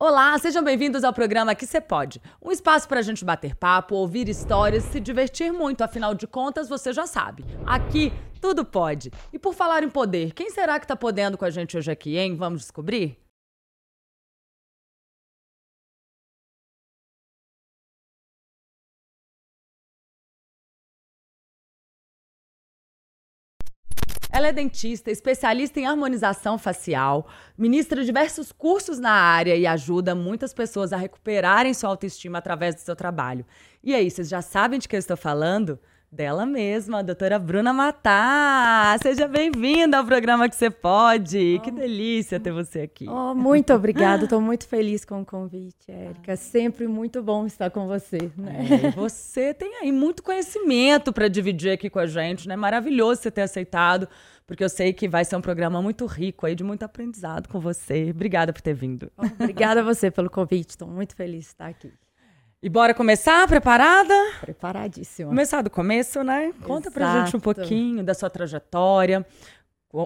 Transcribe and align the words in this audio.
Olá, 0.00 0.38
sejam 0.38 0.62
bem-vindos 0.62 1.02
ao 1.02 1.12
programa 1.12 1.56
Que 1.56 1.66
Você 1.66 1.80
Pode. 1.80 2.22
Um 2.40 2.52
espaço 2.52 2.86
para 2.86 3.00
a 3.00 3.02
gente 3.02 3.24
bater 3.24 3.56
papo, 3.56 3.96
ouvir 3.96 4.28
histórias, 4.28 4.84
se 4.84 5.00
divertir 5.00 5.52
muito. 5.52 5.82
Afinal 5.82 6.14
de 6.14 6.24
contas, 6.24 6.68
você 6.68 6.92
já 6.92 7.04
sabe. 7.04 7.44
Aqui, 7.66 8.12
tudo 8.40 8.64
pode. 8.64 9.10
E 9.32 9.40
por 9.40 9.54
falar 9.54 9.82
em 9.82 9.90
poder, 9.90 10.32
quem 10.34 10.50
será 10.50 10.78
que 10.78 10.84
está 10.84 10.94
podendo 10.94 11.36
com 11.36 11.44
a 11.44 11.50
gente 11.50 11.76
hoje 11.76 11.90
aqui, 11.90 12.16
hein? 12.16 12.36
Vamos 12.36 12.60
descobrir? 12.60 13.18
Ela 24.38 24.46
é 24.46 24.52
dentista, 24.52 25.10
especialista 25.10 25.80
em 25.80 25.86
harmonização 25.86 26.56
facial, 26.56 27.26
ministra 27.58 28.04
diversos 28.04 28.52
cursos 28.52 29.00
na 29.00 29.10
área 29.10 29.56
e 29.56 29.66
ajuda 29.66 30.14
muitas 30.14 30.54
pessoas 30.54 30.92
a 30.92 30.96
recuperarem 30.96 31.74
sua 31.74 31.90
autoestima 31.90 32.38
através 32.38 32.76
do 32.76 32.80
seu 32.80 32.94
trabalho. 32.94 33.44
E 33.82 33.92
aí, 33.92 34.08
vocês 34.08 34.28
já 34.28 34.40
sabem 34.40 34.78
de 34.78 34.86
que 34.86 34.94
eu 34.94 35.00
estou 35.00 35.16
falando? 35.16 35.76
Dela 36.10 36.46
mesma, 36.46 37.00
a 37.00 37.02
doutora 37.02 37.38
Bruna 37.38 37.72
Matá. 37.72 38.96
Seja 39.02 39.28
bem-vinda 39.28 39.98
ao 39.98 40.04
programa 40.04 40.48
que 40.48 40.56
você 40.56 40.70
pode. 40.70 41.56
Oh. 41.58 41.62
Que 41.62 41.70
delícia 41.70 42.40
ter 42.40 42.50
você 42.50 42.80
aqui. 42.80 43.06
Oh, 43.08 43.34
muito 43.34 43.72
obrigada, 43.74 44.24
estou 44.24 44.40
muito 44.40 44.66
feliz 44.66 45.04
com 45.04 45.20
o 45.20 45.24
convite, 45.24 45.90
Érica. 45.90 46.34
Sempre 46.36 46.88
muito 46.88 47.22
bom 47.22 47.46
estar 47.46 47.70
com 47.70 47.86
você. 47.86 48.30
Né? 48.36 48.66
É, 48.84 48.90
você 48.92 49.52
tem 49.52 49.76
aí 49.82 49.92
muito 49.92 50.22
conhecimento 50.22 51.12
para 51.12 51.28
dividir 51.28 51.72
aqui 51.72 51.90
com 51.90 51.98
a 51.98 52.06
gente, 52.06 52.48
né? 52.48 52.56
Maravilhoso 52.56 53.20
você 53.20 53.30
ter 53.30 53.42
aceitado, 53.42 54.08
porque 54.46 54.64
eu 54.64 54.68
sei 54.68 54.94
que 54.94 55.08
vai 55.08 55.24
ser 55.24 55.36
um 55.36 55.42
programa 55.42 55.82
muito 55.82 56.06
rico 56.06 56.46
aí, 56.46 56.54
de 56.54 56.64
muito 56.64 56.82
aprendizado 56.84 57.48
com 57.48 57.60
você. 57.60 58.10
Obrigada 58.10 58.52
por 58.52 58.62
ter 58.62 58.74
vindo. 58.74 59.12
Oh, 59.16 59.26
obrigada 59.42 59.80
a 59.80 59.84
você 59.84 60.10
pelo 60.10 60.30
convite, 60.30 60.70
estou 60.70 60.88
muito 60.88 61.14
feliz 61.14 61.44
de 61.44 61.48
estar 61.48 61.66
aqui. 61.66 61.92
E 62.60 62.68
bora 62.68 62.92
começar? 62.92 63.46
Preparada? 63.46 64.12
Preparadíssima. 64.40 65.28
Começar 65.28 65.62
do 65.62 65.70
começo, 65.70 66.24
né? 66.24 66.52
Conta 66.64 66.88
Exato. 66.88 66.92
pra 66.92 67.24
gente 67.24 67.36
um 67.36 67.40
pouquinho 67.40 68.02
da 68.02 68.14
sua 68.14 68.28
trajetória, 68.28 69.24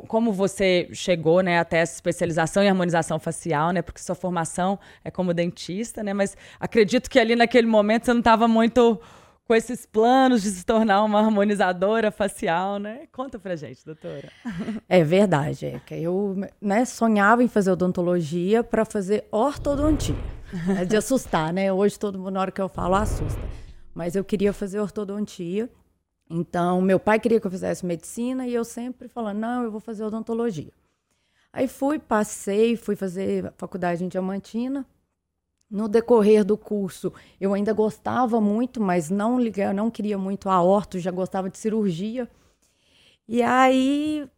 como 0.07 0.31
você 0.35 0.87
chegou, 0.93 1.41
né, 1.41 1.59
até 1.59 1.79
essa 1.79 1.95
especialização 1.95 2.63
em 2.63 2.69
harmonização 2.69 3.19
facial, 3.19 3.71
né? 3.71 3.81
Porque 3.81 4.03
sua 4.03 4.15
formação 4.15 4.79
é 5.03 5.11
como 5.11 5.33
dentista, 5.33 6.03
né? 6.03 6.13
Mas 6.13 6.37
acredito 6.61 7.09
que 7.09 7.19
ali 7.19 7.35
naquele 7.35 7.67
momento 7.67 8.05
você 8.05 8.13
não 8.13 8.21
estava 8.21 8.47
muito 8.47 9.01
com 9.45 9.55
esses 9.55 9.87
planos 9.87 10.43
de 10.43 10.51
se 10.51 10.65
tornar 10.65 11.03
uma 11.05 11.21
harmonizadora 11.21 12.11
facial, 12.11 12.79
né? 12.79 13.07
Conta 13.11 13.39
pra 13.39 13.57
gente, 13.57 13.83
doutora. 13.83 14.31
É 14.87 15.03
verdade, 15.03 15.67
é 15.67 15.81
que 15.87 15.95
eu 15.95 16.37
né, 16.61 16.85
sonhava 16.85 17.43
em 17.43 17.49
fazer 17.49 17.71
odontologia 17.71 18.63
para 18.63 18.85
fazer 18.85 19.25
ortodontia. 19.33 20.42
É 20.81 20.85
de 20.85 20.97
assustar, 20.97 21.53
né? 21.53 21.73
Hoje 21.73 21.99
todo 21.99 22.19
mundo, 22.19 22.33
na 22.33 22.41
hora 22.41 22.53
que 22.53 22.61
eu 22.61 22.69
falo, 22.69 22.95
assusta. 22.95 23.41
Mas 23.95 24.15
eu 24.15 24.25
queria 24.25 24.53
fazer 24.53 24.81
ortodontia. 24.81 25.69
Então, 26.31 26.81
meu 26.81 26.99
pai 26.99 27.19
queria 27.21 27.41
que 27.41 27.47
eu 27.47 27.51
fizesse 27.51 27.85
medicina 27.85 28.47
e 28.47 28.55
eu 28.55 28.65
sempre 28.65 29.09
falando, 29.09 29.39
não, 29.39 29.65
eu 29.65 29.71
vou 29.71 29.81
fazer 29.81 30.05
odontologia. 30.05 30.73
Aí 31.53 31.69
fui, 31.69 31.99
passei, 31.99 32.77
fui 32.77 32.97
fazer 32.97 33.53
faculdade 33.57 34.05
em 34.05 34.09
Diamantina. 34.09 34.87
No 35.71 35.89
decorrer 35.89 36.45
do 36.45 36.57
curso, 36.57 37.13
eu 37.41 37.55
ainda 37.55 37.73
gostava 37.73 38.41
muito, 38.41 38.81
mas 38.81 39.11
não 39.11 39.41
liguei, 39.41 39.73
não 39.73 39.91
queria 39.91 40.19
muito 40.19 40.49
a 40.51 40.63
orto, 40.63 40.99
já 40.99 41.11
gostava 41.11 41.49
de 41.51 41.59
cirurgia. 41.59 42.29
E 43.27 43.43
aí 43.43 44.29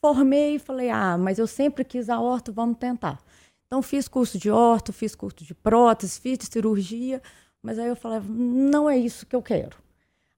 formei 0.00 0.56
e 0.56 0.58
falei: 0.58 0.90
"Ah, 0.90 1.18
mas 1.18 1.38
eu 1.38 1.46
sempre 1.46 1.84
quis 1.84 2.08
a 2.08 2.20
orto, 2.20 2.52
vamos 2.52 2.78
tentar". 2.78 3.20
Então 3.68 3.82
fiz 3.82 4.08
curso 4.08 4.38
de 4.38 4.50
orto, 4.50 4.94
fiz 4.94 5.14
curso 5.14 5.44
de 5.44 5.54
prótese, 5.54 6.18
fiz 6.18 6.38
de 6.38 6.46
cirurgia, 6.46 7.22
mas 7.62 7.78
aí 7.78 7.86
eu 7.86 7.94
falei, 7.94 8.20
não 8.26 8.88
é 8.88 8.96
isso 8.96 9.26
que 9.26 9.36
eu 9.36 9.42
quero. 9.42 9.76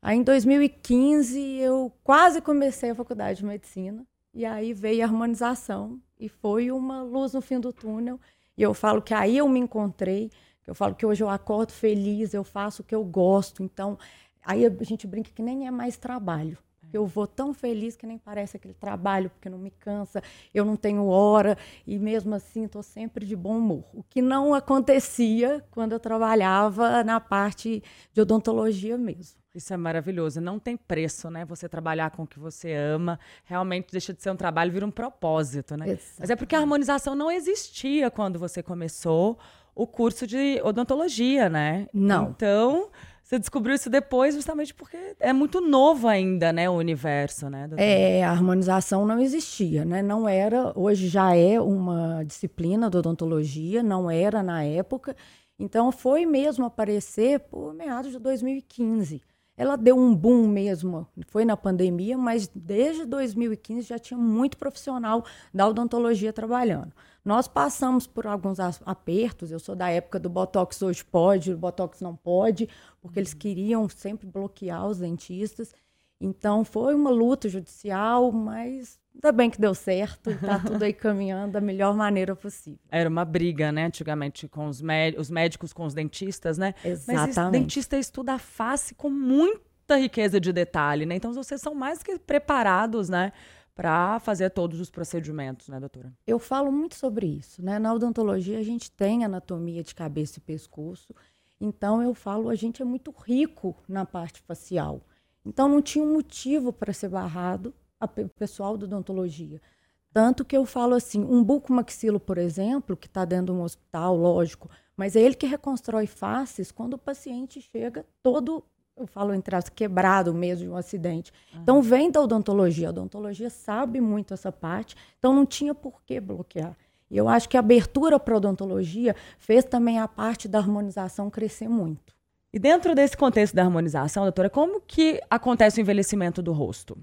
Aí 0.02 0.18
em 0.18 0.22
2015 0.24 1.38
eu 1.58 1.92
quase 2.02 2.40
comecei 2.40 2.90
a 2.90 2.94
faculdade 2.94 3.38
de 3.38 3.46
medicina 3.46 4.04
e 4.34 4.44
aí 4.44 4.72
veio 4.72 5.02
a 5.02 5.06
harmonização 5.06 6.00
e 6.18 6.28
foi 6.28 6.72
uma 6.72 7.02
luz 7.02 7.32
no 7.32 7.40
fim 7.40 7.60
do 7.60 7.72
túnel. 7.72 8.18
E 8.58 8.62
eu 8.62 8.74
falo 8.74 9.00
que 9.00 9.14
aí 9.14 9.38
eu 9.38 9.48
me 9.48 9.60
encontrei, 9.60 10.32
eu 10.66 10.74
falo 10.74 10.96
que 10.96 11.06
hoje 11.06 11.22
eu 11.22 11.30
acordo 11.30 11.72
feliz, 11.72 12.34
eu 12.34 12.42
faço 12.42 12.82
o 12.82 12.84
que 12.84 12.94
eu 12.94 13.04
gosto. 13.04 13.62
Então, 13.62 13.96
aí 14.44 14.66
a 14.66 14.84
gente 14.84 15.06
brinca 15.06 15.30
que 15.30 15.42
nem 15.42 15.68
é 15.68 15.70
mais 15.70 15.96
trabalho. 15.96 16.58
Eu 16.92 17.06
vou 17.06 17.26
tão 17.26 17.52
feliz 17.54 17.96
que 17.96 18.06
nem 18.06 18.18
parece 18.18 18.56
aquele 18.56 18.74
trabalho, 18.74 19.30
porque 19.30 19.48
não 19.48 19.58
me 19.58 19.70
cansa, 19.70 20.22
eu 20.54 20.64
não 20.64 20.76
tenho 20.76 21.06
hora, 21.06 21.56
e 21.86 21.98
mesmo 21.98 22.34
assim 22.34 22.64
estou 22.64 22.82
sempre 22.82 23.24
de 23.24 23.36
bom 23.36 23.58
humor. 23.58 23.84
O 23.92 24.02
que 24.02 24.20
não 24.20 24.54
acontecia 24.54 25.64
quando 25.70 25.92
eu 25.92 26.00
trabalhava 26.00 27.02
na 27.04 27.20
parte 27.20 27.82
de 28.12 28.20
odontologia 28.20 28.96
mesmo. 28.96 29.40
Isso 29.52 29.74
é 29.74 29.76
maravilhoso. 29.76 30.40
Não 30.40 30.60
tem 30.60 30.76
preço, 30.76 31.28
né? 31.28 31.44
Você 31.44 31.68
trabalhar 31.68 32.10
com 32.10 32.22
o 32.22 32.26
que 32.26 32.38
você 32.38 32.72
ama. 32.72 33.18
Realmente 33.44 33.90
deixa 33.90 34.14
de 34.14 34.22
ser 34.22 34.30
um 34.30 34.36
trabalho, 34.36 34.70
vira 34.70 34.86
um 34.86 34.92
propósito, 34.92 35.76
né? 35.76 35.90
Exato. 35.90 36.20
Mas 36.20 36.30
é 36.30 36.36
porque 36.36 36.54
a 36.54 36.60
harmonização 36.60 37.16
não 37.16 37.30
existia 37.30 38.10
quando 38.10 38.38
você 38.38 38.62
começou 38.62 39.38
o 39.74 39.86
curso 39.86 40.26
de 40.26 40.60
odontologia, 40.62 41.48
né? 41.48 41.88
Não. 41.92 42.30
Então, 42.30 42.90
você 43.30 43.38
descobriu 43.38 43.76
isso 43.76 43.88
depois 43.88 44.34
justamente 44.34 44.74
porque 44.74 44.96
é 45.20 45.32
muito 45.32 45.60
novo 45.60 46.08
ainda, 46.08 46.52
né, 46.52 46.68
o 46.68 46.72
universo, 46.72 47.48
né? 47.48 47.68
Doutora? 47.68 47.88
É, 47.88 48.24
a 48.24 48.30
harmonização 48.32 49.06
não 49.06 49.20
existia, 49.20 49.84
né? 49.84 50.02
Não 50.02 50.28
era, 50.28 50.72
hoje 50.76 51.06
já 51.06 51.36
é 51.36 51.60
uma 51.60 52.24
disciplina 52.24 52.90
da 52.90 52.98
odontologia, 52.98 53.84
não 53.84 54.10
era 54.10 54.42
na 54.42 54.64
época. 54.64 55.14
Então 55.56 55.92
foi 55.92 56.26
mesmo 56.26 56.64
aparecer 56.64 57.38
por 57.38 57.72
meados 57.72 58.10
de 58.10 58.18
2015. 58.18 59.22
Ela 59.56 59.76
deu 59.76 59.96
um 59.96 60.12
boom 60.12 60.48
mesmo, 60.48 61.06
foi 61.28 61.44
na 61.44 61.56
pandemia, 61.56 62.18
mas 62.18 62.50
desde 62.52 63.04
2015 63.04 63.82
já 63.82 63.98
tinha 63.98 64.18
muito 64.18 64.58
profissional 64.58 65.24
da 65.54 65.68
odontologia 65.68 66.32
trabalhando. 66.32 66.92
Nós 67.24 67.46
passamos 67.46 68.06
por 68.06 68.26
alguns 68.26 68.58
apertos. 68.60 69.50
Eu 69.50 69.58
sou 69.58 69.76
da 69.76 69.90
época 69.90 70.18
do 70.18 70.28
Botox 70.28 70.80
hoje 70.82 71.04
pode, 71.04 71.52
o 71.52 71.58
Botox 71.58 72.00
não 72.00 72.16
pode, 72.16 72.68
porque 73.00 73.18
eles 73.18 73.34
queriam 73.34 73.88
sempre 73.88 74.26
bloquear 74.26 74.86
os 74.86 74.98
dentistas. 74.98 75.72
Então 76.20 76.64
foi 76.64 76.94
uma 76.94 77.10
luta 77.10 77.48
judicial, 77.48 78.30
mas 78.30 79.00
ainda 79.14 79.32
bem 79.32 79.48
que 79.48 79.58
deu 79.58 79.74
certo, 79.74 80.30
está 80.30 80.58
tudo 80.60 80.82
aí 80.82 80.92
caminhando 80.92 81.52
da 81.52 81.60
melhor 81.60 81.94
maneira 81.94 82.36
possível. 82.36 82.78
Era 82.90 83.08
uma 83.08 83.24
briga, 83.24 83.72
né, 83.72 83.86
antigamente 83.86 84.46
com 84.46 84.66
os, 84.66 84.82
os 85.16 85.30
médicos 85.30 85.72
com 85.72 85.84
os 85.84 85.94
dentistas, 85.94 86.58
né? 86.58 86.74
Exatamente. 86.84 87.36
Mas 87.36 87.52
dentista 87.52 87.96
estuda 87.96 88.34
a 88.34 88.38
face 88.38 88.94
com 88.94 89.08
muita 89.08 89.96
riqueza 89.96 90.38
de 90.38 90.52
detalhe, 90.52 91.06
né? 91.06 91.14
Então 91.14 91.32
vocês 91.32 91.60
são 91.60 91.74
mais 91.74 92.02
que 92.02 92.18
preparados, 92.18 93.08
né? 93.08 93.32
Para 93.80 94.20
fazer 94.20 94.50
todos 94.50 94.78
os 94.78 94.90
procedimentos, 94.90 95.68
né, 95.68 95.80
doutora? 95.80 96.12
Eu 96.26 96.38
falo 96.38 96.70
muito 96.70 96.94
sobre 96.94 97.26
isso, 97.26 97.64
né? 97.64 97.78
Na 97.78 97.94
odontologia 97.94 98.58
a 98.58 98.62
gente 98.62 98.90
tem 98.90 99.24
anatomia 99.24 99.82
de 99.82 99.94
cabeça 99.94 100.38
e 100.38 100.42
pescoço, 100.42 101.14
então 101.58 102.02
eu 102.02 102.12
falo 102.12 102.50
a 102.50 102.54
gente 102.54 102.82
é 102.82 102.84
muito 102.84 103.10
rico 103.10 103.74
na 103.88 104.04
parte 104.04 104.42
facial. 104.42 105.00
Então 105.46 105.66
não 105.66 105.80
tinha 105.80 106.04
um 106.04 106.12
motivo 106.12 106.74
para 106.74 106.92
ser 106.92 107.08
barrado 107.08 107.72
o 107.98 108.28
pessoal 108.28 108.76
da 108.76 108.84
odontologia. 108.84 109.62
Tanto 110.12 110.44
que 110.44 110.58
eu 110.58 110.66
falo 110.66 110.94
assim, 110.94 111.24
um 111.24 111.42
bucomaxilo, 111.42 112.20
por 112.20 112.36
exemplo, 112.36 112.94
que 112.94 113.06
está 113.06 113.24
dentro 113.24 113.54
de 113.54 113.60
um 113.60 113.62
hospital, 113.62 114.14
lógico, 114.14 114.68
mas 114.94 115.16
é 115.16 115.22
ele 115.22 115.36
que 115.36 115.46
reconstrói 115.46 116.06
faces 116.06 116.70
quando 116.70 116.94
o 116.94 116.98
paciente 116.98 117.62
chega 117.62 118.04
todo 118.22 118.62
eu 119.02 119.06
falo 119.06 119.34
entre 119.34 119.56
as 119.56 119.68
quebrado 119.68 120.34
mesmo 120.34 120.64
de 120.64 120.70
um 120.70 120.76
acidente. 120.76 121.32
Uhum. 121.54 121.62
Então 121.62 121.82
vem 121.82 122.10
da 122.10 122.20
odontologia. 122.20 122.88
A 122.88 122.90
odontologia 122.90 123.50
sabe 123.50 124.00
muito 124.00 124.34
essa 124.34 124.52
parte, 124.52 124.96
então 125.18 125.34
não 125.34 125.46
tinha 125.46 125.74
por 125.74 126.02
que 126.02 126.20
bloquear. 126.20 126.76
E 127.10 127.16
eu 127.16 127.28
acho 127.28 127.48
que 127.48 127.56
a 127.56 127.60
abertura 127.60 128.20
para 128.20 128.34
a 128.34 128.36
odontologia 128.36 129.16
fez 129.38 129.64
também 129.64 129.98
a 129.98 130.06
parte 130.06 130.46
da 130.46 130.58
harmonização 130.58 131.28
crescer 131.28 131.68
muito. 131.68 132.14
E 132.52 132.58
dentro 132.58 132.94
desse 132.94 133.16
contexto 133.16 133.54
da 133.54 133.62
harmonização, 133.62 134.24
doutora, 134.24 134.50
como 134.50 134.80
que 134.80 135.20
acontece 135.28 135.80
o 135.80 135.82
envelhecimento 135.82 136.42
do 136.42 136.52
rosto? 136.52 136.96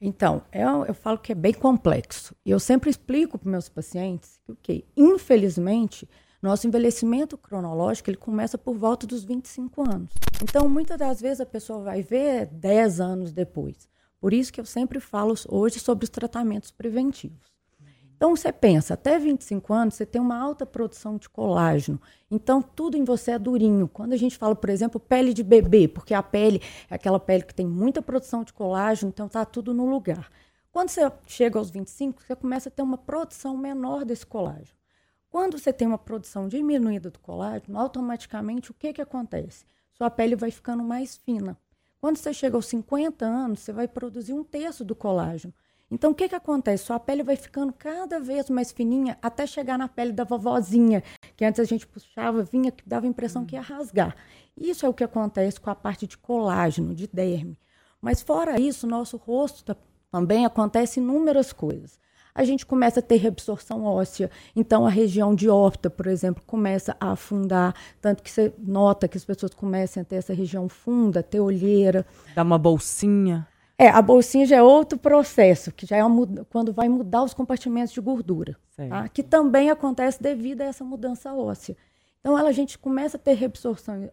Então, 0.00 0.42
eu, 0.52 0.86
eu 0.86 0.94
falo 0.94 1.18
que 1.18 1.32
é 1.32 1.34
bem 1.34 1.52
complexo. 1.52 2.34
E 2.46 2.50
eu 2.50 2.60
sempre 2.60 2.88
explico 2.88 3.36
para 3.36 3.50
meus 3.50 3.68
pacientes 3.68 4.40
que, 4.46 4.52
okay, 4.52 4.84
infelizmente, 4.96 6.08
nosso 6.40 6.66
envelhecimento 6.66 7.36
cronológico 7.36 8.10
ele 8.10 8.16
começa 8.16 8.56
por 8.56 8.76
volta 8.76 9.06
dos 9.06 9.24
25 9.24 9.82
anos. 9.82 10.12
Então, 10.42 10.68
muitas 10.68 10.96
das 10.96 11.20
vezes 11.20 11.40
a 11.40 11.46
pessoa 11.46 11.82
vai 11.82 12.02
ver 12.02 12.46
10 12.46 13.00
anos 13.00 13.32
depois. 13.32 13.88
Por 14.20 14.32
isso 14.32 14.52
que 14.52 14.60
eu 14.60 14.64
sempre 14.64 15.00
falo 15.00 15.34
hoje 15.48 15.80
sobre 15.80 16.04
os 16.04 16.10
tratamentos 16.10 16.70
preventivos. 16.70 17.58
Então, 18.16 18.34
você 18.34 18.52
pensa, 18.52 18.94
até 18.94 19.16
25 19.16 19.72
anos, 19.72 19.94
você 19.94 20.04
tem 20.04 20.20
uma 20.20 20.36
alta 20.36 20.66
produção 20.66 21.16
de 21.16 21.28
colágeno. 21.28 22.00
Então, 22.28 22.60
tudo 22.60 22.96
em 22.96 23.04
você 23.04 23.30
é 23.32 23.38
durinho. 23.38 23.86
Quando 23.86 24.12
a 24.12 24.16
gente 24.16 24.36
fala, 24.36 24.56
por 24.56 24.70
exemplo, 24.70 24.98
pele 24.98 25.32
de 25.32 25.44
bebê, 25.44 25.86
porque 25.86 26.12
a 26.12 26.22
pele 26.22 26.60
é 26.90 26.96
aquela 26.96 27.20
pele 27.20 27.44
que 27.44 27.54
tem 27.54 27.66
muita 27.66 28.02
produção 28.02 28.42
de 28.42 28.52
colágeno, 28.52 29.10
então 29.10 29.26
está 29.26 29.44
tudo 29.44 29.72
no 29.72 29.88
lugar. 29.88 30.28
Quando 30.72 30.88
você 30.88 31.10
chega 31.26 31.60
aos 31.60 31.70
25, 31.70 32.22
você 32.22 32.34
começa 32.34 32.68
a 32.68 32.72
ter 32.72 32.82
uma 32.82 32.98
produção 32.98 33.56
menor 33.56 34.04
desse 34.04 34.26
colágeno. 34.26 34.77
Quando 35.30 35.58
você 35.58 35.72
tem 35.72 35.86
uma 35.86 35.98
produção 35.98 36.48
diminuída 36.48 37.10
do 37.10 37.18
colágeno, 37.18 37.78
automaticamente 37.78 38.70
o 38.70 38.74
que, 38.74 38.92
que 38.94 39.02
acontece? 39.02 39.64
Sua 39.92 40.08
pele 40.08 40.34
vai 40.34 40.50
ficando 40.50 40.82
mais 40.82 41.16
fina. 41.16 41.58
Quando 42.00 42.16
você 42.16 42.32
chega 42.32 42.56
aos 42.56 42.66
50 42.66 43.26
anos, 43.26 43.60
você 43.60 43.72
vai 43.72 43.86
produzir 43.86 44.32
um 44.32 44.44
terço 44.44 44.84
do 44.84 44.94
colágeno. 44.94 45.52
Então, 45.90 46.12
o 46.12 46.14
que, 46.14 46.28
que 46.28 46.34
acontece? 46.34 46.84
Sua 46.84 47.00
pele 47.00 47.22
vai 47.22 47.34
ficando 47.34 47.72
cada 47.72 48.20
vez 48.20 48.48
mais 48.50 48.70
fininha 48.70 49.18
até 49.22 49.46
chegar 49.46 49.78
na 49.78 49.88
pele 49.88 50.12
da 50.12 50.22
vovozinha, 50.22 51.02
que 51.36 51.44
antes 51.44 51.60
a 51.60 51.64
gente 51.64 51.86
puxava, 51.86 52.42
vinha, 52.42 52.70
que 52.70 52.86
dava 52.86 53.06
a 53.06 53.08
impressão 53.08 53.44
que 53.44 53.56
ia 53.56 53.60
rasgar. 53.60 54.14
Isso 54.56 54.84
é 54.84 54.88
o 54.88 54.94
que 54.94 55.04
acontece 55.04 55.58
com 55.58 55.70
a 55.70 55.74
parte 55.74 56.06
de 56.06 56.16
colágeno, 56.18 56.94
de 56.94 57.06
derme. 57.06 57.58
Mas, 58.00 58.22
fora 58.22 58.60
isso, 58.60 58.86
nosso 58.86 59.16
rosto 59.16 59.64
tá, 59.64 59.76
também 60.10 60.44
acontece 60.44 61.00
inúmeras 61.00 61.52
coisas. 61.52 61.98
A 62.38 62.44
gente 62.44 62.64
começa 62.64 63.00
a 63.00 63.02
ter 63.02 63.16
reabsorção 63.16 63.82
óssea, 63.84 64.30
então 64.54 64.86
a 64.86 64.88
região 64.88 65.34
de 65.34 65.48
órbita, 65.48 65.90
por 65.90 66.06
exemplo, 66.06 66.40
começa 66.46 66.96
a 67.00 67.10
afundar, 67.10 67.74
tanto 68.00 68.22
que 68.22 68.30
você 68.30 68.54
nota 68.56 69.08
que 69.08 69.16
as 69.16 69.24
pessoas 69.24 69.52
começam 69.52 70.02
a 70.02 70.04
ter 70.04 70.14
essa 70.14 70.32
região 70.32 70.68
funda, 70.68 71.20
ter 71.20 71.40
olheira. 71.40 72.06
Dá 72.36 72.44
uma 72.44 72.56
bolsinha. 72.56 73.44
É, 73.76 73.88
a 73.88 74.00
bolsinha 74.00 74.46
já 74.46 74.54
é 74.54 74.62
outro 74.62 74.96
processo, 74.96 75.72
que 75.72 75.84
já 75.84 75.96
é 75.96 76.04
uma, 76.04 76.44
quando 76.48 76.72
vai 76.72 76.88
mudar 76.88 77.24
os 77.24 77.34
compartimentos 77.34 77.92
de 77.92 78.00
gordura, 78.00 78.56
tá? 78.88 79.08
que 79.08 79.24
também 79.24 79.68
acontece 79.68 80.22
devido 80.22 80.60
a 80.60 80.66
essa 80.66 80.84
mudança 80.84 81.34
óssea. 81.34 81.76
Então, 82.20 82.38
ela, 82.38 82.50
a 82.50 82.52
gente 82.52 82.78
começa 82.78 83.16
a 83.16 83.20
ter 83.20 83.34
reabsorções, 83.34 84.10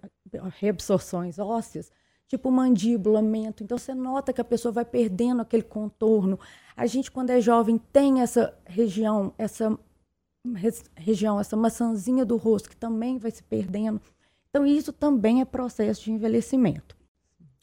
reabsorções 0.59 1.37
ósseas, 1.37 1.91
tipo 2.27 2.51
mandíbula, 2.51 3.21
mento. 3.21 3.63
Então, 3.63 3.77
você 3.77 3.93
nota 3.93 4.33
que 4.33 4.41
a 4.41 4.45
pessoa 4.45 4.71
vai 4.71 4.85
perdendo 4.85 5.41
aquele 5.41 5.63
contorno. 5.63 6.39
A 6.75 6.85
gente, 6.85 7.11
quando 7.11 7.29
é 7.29 7.39
jovem, 7.39 7.77
tem 7.77 8.21
essa 8.21 8.53
região, 8.65 9.33
essa 9.37 9.77
região, 10.95 11.39
essa 11.39 11.55
maçãzinha 11.55 12.25
do 12.25 12.37
rosto 12.37 12.69
que 12.69 12.75
também 12.75 13.17
vai 13.17 13.31
se 13.31 13.43
perdendo. 13.43 14.01
Então, 14.49 14.65
isso 14.65 14.93
também 14.93 15.41
é 15.41 15.45
processo 15.45 16.03
de 16.03 16.11
envelhecimento. 16.11 16.95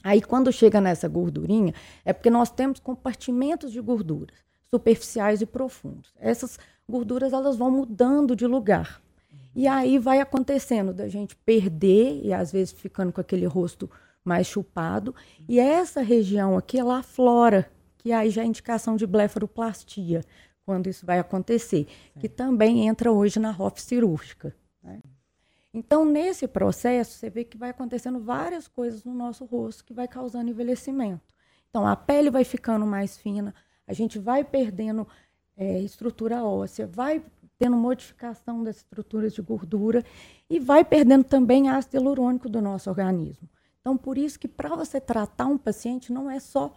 Aí, 0.04 0.20
quando 0.20 0.52
chega 0.52 0.80
nessa 0.80 1.08
gordurinha, 1.08 1.72
é 2.04 2.12
porque 2.12 2.30
nós 2.30 2.50
temos 2.50 2.80
compartimentos 2.80 3.70
de 3.70 3.80
gorduras, 3.80 4.36
superficiais 4.68 5.40
e 5.40 5.46
profundos. 5.46 6.12
Essas 6.18 6.58
gorduras 6.88 7.32
elas 7.32 7.56
vão 7.56 7.70
mudando 7.70 8.34
de 8.34 8.46
lugar. 8.46 9.00
E 9.54 9.68
aí 9.68 9.98
vai 9.98 10.20
acontecendo 10.20 10.92
da 10.92 11.08
gente 11.08 11.36
perder, 11.36 12.20
e 12.24 12.32
às 12.32 12.50
vezes 12.50 12.72
ficando 12.72 13.12
com 13.12 13.20
aquele 13.20 13.46
rosto 13.46 13.88
mais 14.24 14.46
chupado. 14.46 15.14
E 15.48 15.58
essa 15.58 16.00
região 16.02 16.56
aqui, 16.56 16.78
ela 16.78 16.98
aflora, 16.98 17.70
que 17.98 18.12
aí 18.12 18.30
já 18.30 18.42
é 18.42 18.46
indicação 18.46 18.96
de 18.96 19.06
blefaroplastia, 19.06 20.24
quando 20.64 20.88
isso 20.88 21.04
vai 21.04 21.18
acontecer, 21.18 21.86
que 22.20 22.28
também 22.28 22.86
entra 22.86 23.10
hoje 23.10 23.38
na 23.38 23.50
ROF 23.50 23.80
cirúrgica. 23.80 24.54
Né? 24.82 25.00
Então, 25.74 26.04
nesse 26.04 26.46
processo, 26.46 27.18
você 27.18 27.30
vê 27.30 27.44
que 27.44 27.56
vai 27.56 27.70
acontecendo 27.70 28.20
várias 28.20 28.68
coisas 28.68 29.04
no 29.04 29.14
nosso 29.14 29.44
rosto 29.44 29.84
que 29.84 29.94
vai 29.94 30.06
causando 30.06 30.50
envelhecimento. 30.50 31.34
Então, 31.70 31.86
a 31.86 31.96
pele 31.96 32.30
vai 32.30 32.44
ficando 32.44 32.86
mais 32.86 33.16
fina, 33.16 33.54
a 33.86 33.92
gente 33.92 34.18
vai 34.18 34.44
perdendo 34.44 35.08
é, 35.56 35.80
estrutura 35.80 36.44
óssea, 36.44 36.86
vai 36.86 37.22
tendo 37.58 37.76
modificação 37.76 38.62
das 38.62 38.78
estruturas 38.78 39.32
de 39.32 39.40
gordura 39.40 40.04
e 40.50 40.58
vai 40.58 40.84
perdendo 40.84 41.24
também 41.24 41.68
ácido 41.68 41.96
hialurônico 41.96 42.48
do 42.48 42.60
nosso 42.60 42.90
organismo. 42.90 43.48
Então, 43.82 43.96
por 43.96 44.16
isso 44.16 44.38
que 44.38 44.48
para 44.48 44.70
você 44.76 45.00
tratar 45.00 45.46
um 45.46 45.58
paciente 45.58 46.12
não 46.12 46.30
é 46.30 46.38
só 46.38 46.72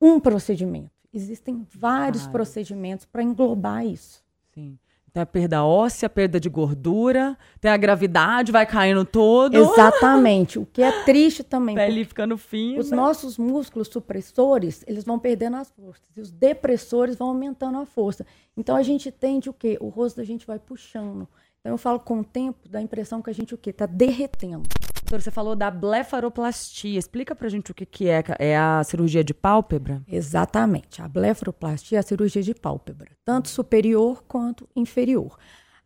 um 0.00 0.20
procedimento. 0.20 0.90
Existem 1.12 1.66
vários 1.74 2.26
ah, 2.26 2.30
procedimentos 2.30 3.06
para 3.06 3.22
englobar 3.22 3.84
isso. 3.84 4.22
Sim. 4.54 4.78
Tem 5.12 5.22
a 5.22 5.26
perda 5.26 5.64
óssea, 5.64 6.08
perda 6.08 6.38
de 6.38 6.48
gordura, 6.48 7.36
tem 7.60 7.68
a 7.68 7.76
gravidade, 7.76 8.52
vai 8.52 8.64
caindo 8.64 9.04
todo. 9.04 9.56
Exatamente. 9.56 10.58
O 10.58 10.66
que 10.66 10.82
é 10.82 10.92
triste 11.02 11.42
também. 11.42 11.74
Pele 11.74 12.04
ficando 12.04 12.38
fina. 12.38 12.78
Os 12.78 12.92
nossos 12.92 13.36
músculos 13.36 13.88
supressores, 13.88 14.84
eles 14.86 15.02
vão 15.02 15.18
perdendo 15.18 15.56
as 15.56 15.70
forças. 15.70 16.04
E 16.14 16.20
os 16.20 16.30
depressores 16.30 17.16
vão 17.16 17.28
aumentando 17.28 17.78
a 17.78 17.86
força. 17.86 18.24
Então 18.56 18.76
a 18.76 18.82
gente 18.82 19.10
tende 19.10 19.50
o 19.50 19.52
quê? 19.52 19.76
O 19.80 19.88
rosto 19.88 20.18
da 20.18 20.24
gente 20.24 20.46
vai 20.46 20.60
puxando. 20.60 21.26
Então 21.58 21.72
eu 21.72 21.78
falo 21.78 21.98
com 21.98 22.20
o 22.20 22.24
tempo, 22.24 22.68
dá 22.68 22.78
a 22.78 22.82
impressão 22.82 23.20
que 23.20 23.30
a 23.30 23.34
gente 23.34 23.52
o 23.52 23.58
quê? 23.58 23.72
Tá 23.72 23.86
derretendo. 23.86 24.68
Doutor, 25.10 25.22
você 25.24 25.30
falou 25.32 25.56
da 25.56 25.72
blefaroplastia. 25.72 26.96
Explica 26.96 27.34
pra 27.34 27.48
gente 27.48 27.72
o 27.72 27.74
que, 27.74 27.84
que 27.84 28.08
é. 28.08 28.22
É 28.38 28.56
a 28.56 28.84
cirurgia 28.84 29.24
de 29.24 29.34
pálpebra? 29.34 30.00
Exatamente. 30.06 31.02
A 31.02 31.08
blefaroplastia 31.08 31.98
é 31.98 32.00
a 32.00 32.02
cirurgia 32.02 32.40
de 32.40 32.54
pálpebra, 32.54 33.10
tanto 33.24 33.48
superior 33.48 34.22
quanto 34.28 34.68
inferior. 34.76 35.36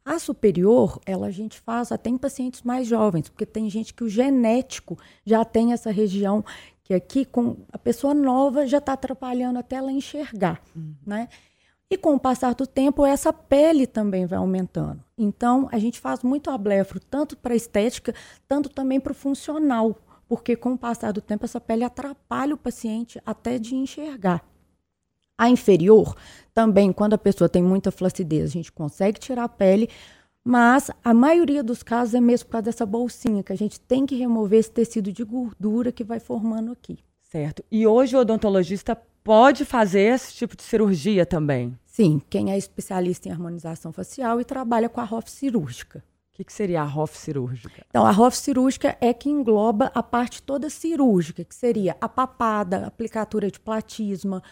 A 0.05 0.19
superior, 0.19 1.01
ela 1.07 1.29
a 1.29 1.31
gente 1.31 1.59
faz 1.59 1.91
até 1.91 2.11
em 2.11 2.19
pacientes 2.19 2.61
mais 2.61 2.87
jovens, 2.87 3.31
porque 3.31 3.47
tem 3.47 3.71
gente 3.71 3.95
que 3.95 4.05
o 4.05 4.11
genético 4.11 4.99
já 5.25 5.43
tem 5.43 5.73
essa 5.73 5.91
região 5.91 6.45
que 6.83 6.93
aqui 6.93 7.25
com 7.25 7.57
a 7.73 7.79
pessoa 7.79 8.13
nova 8.13 8.67
já 8.67 8.77
está 8.77 8.93
atrapalhando 8.93 9.59
até 9.59 9.77
ela 9.77 9.91
enxergar, 9.91 10.61
uhum. 10.77 10.95
né? 11.07 11.31
E 11.91 11.97
com 11.97 12.15
o 12.15 12.21
passar 12.21 12.55
do 12.55 12.67
tempo, 12.67 13.05
essa 13.05 13.33
pele 13.33 13.87
também 13.87 14.27
vai 14.27 14.39
aumentando. 14.39 15.05
Então, 15.17 15.69
a 15.71 15.79
gente 15.79 16.01
faz 16.01 16.23
muito 16.23 16.51
a 16.51 16.59
blefro, 16.59 16.99
tanto 16.99 17.37
para 17.37 17.55
estética, 17.55 18.15
tanto 18.49 18.69
também 18.69 18.99
para 18.99 19.13
o 19.13 19.15
funcional, 19.15 19.97
porque 20.29 20.57
com 20.57 20.73
o 20.73 20.79
passar 20.79 21.13
do 21.13 21.21
tempo, 21.21 21.45
essa 21.45 21.61
pele 21.61 21.85
atrapalha 21.85 22.55
o 22.55 22.59
paciente 22.59 23.21
até 23.25 23.59
de 23.59 23.75
enxergar. 23.75 24.45
A 25.39 25.49
inferior, 25.49 26.17
também, 26.53 26.93
quando 26.93 27.15
a 27.15 27.19
pessoa 27.19 27.49
tem 27.49 27.63
muita 27.63 27.91
flacidez, 27.91 28.51
a 28.51 28.53
gente 28.53 28.73
consegue 28.73 29.19
tirar 29.19 29.45
a 29.45 29.49
pele, 29.49 29.89
mas 30.43 30.91
a 31.03 31.13
maioria 31.13 31.63
dos 31.63 31.83
casos 31.83 32.15
é 32.15 32.21
mesmo 32.21 32.47
por 32.47 32.53
causa 32.53 32.67
dessa 32.67 32.87
bolsinha, 32.87 33.43
que 33.43 33.53
a 33.53 33.57
gente 33.57 33.81
tem 33.81 34.07
que 34.07 34.15
remover 34.15 34.61
esse 34.61 34.71
tecido 34.71 35.13
de 35.13 35.25
gordura 35.25 35.91
que 35.91 36.05
vai 36.05 36.21
formando 36.21 36.71
aqui. 36.71 36.99
Certo. 37.21 37.65
E 37.71 37.87
hoje 37.87 38.15
o 38.15 38.21
odontologista 38.21 38.97
pode 39.25 39.65
fazer 39.65 40.15
esse 40.15 40.35
tipo 40.35 40.55
de 40.55 40.63
cirurgia 40.63 41.25
também? 41.25 41.77
Sim, 41.87 42.21
quem 42.29 42.53
é 42.53 42.59
especialista 42.59 43.29
em 43.29 43.33
harmonização 43.33 43.93
facial 43.93 44.41
e 44.41 44.45
trabalha 44.45 44.89
com 44.89 45.01
a 45.01 45.05
ROF 45.05 45.31
cirúrgica. 45.31 46.05
O 46.33 46.37
que, 46.37 46.45
que, 46.45 46.53
seria 46.53 46.83
a 46.83 46.85
ROF 46.85 47.17
cirúrgica? 47.17 47.87
Então, 47.89 48.05
a 48.05 48.11
ROF 48.11 48.37
cirúrgica 48.37 48.99
é 49.01 49.15
que 49.15 49.31
engloba 49.31 49.91
a 49.95 50.03
parte 50.03 50.43
toda 50.43 50.69
cirúrgica, 50.69 51.45
que 51.45 51.55
seria 51.55 51.97
a 52.01 52.09
papada, 52.09 52.79
a 52.79 52.87
aplicatura 52.89 53.51
de 53.51 53.61
platisma, 53.61 54.43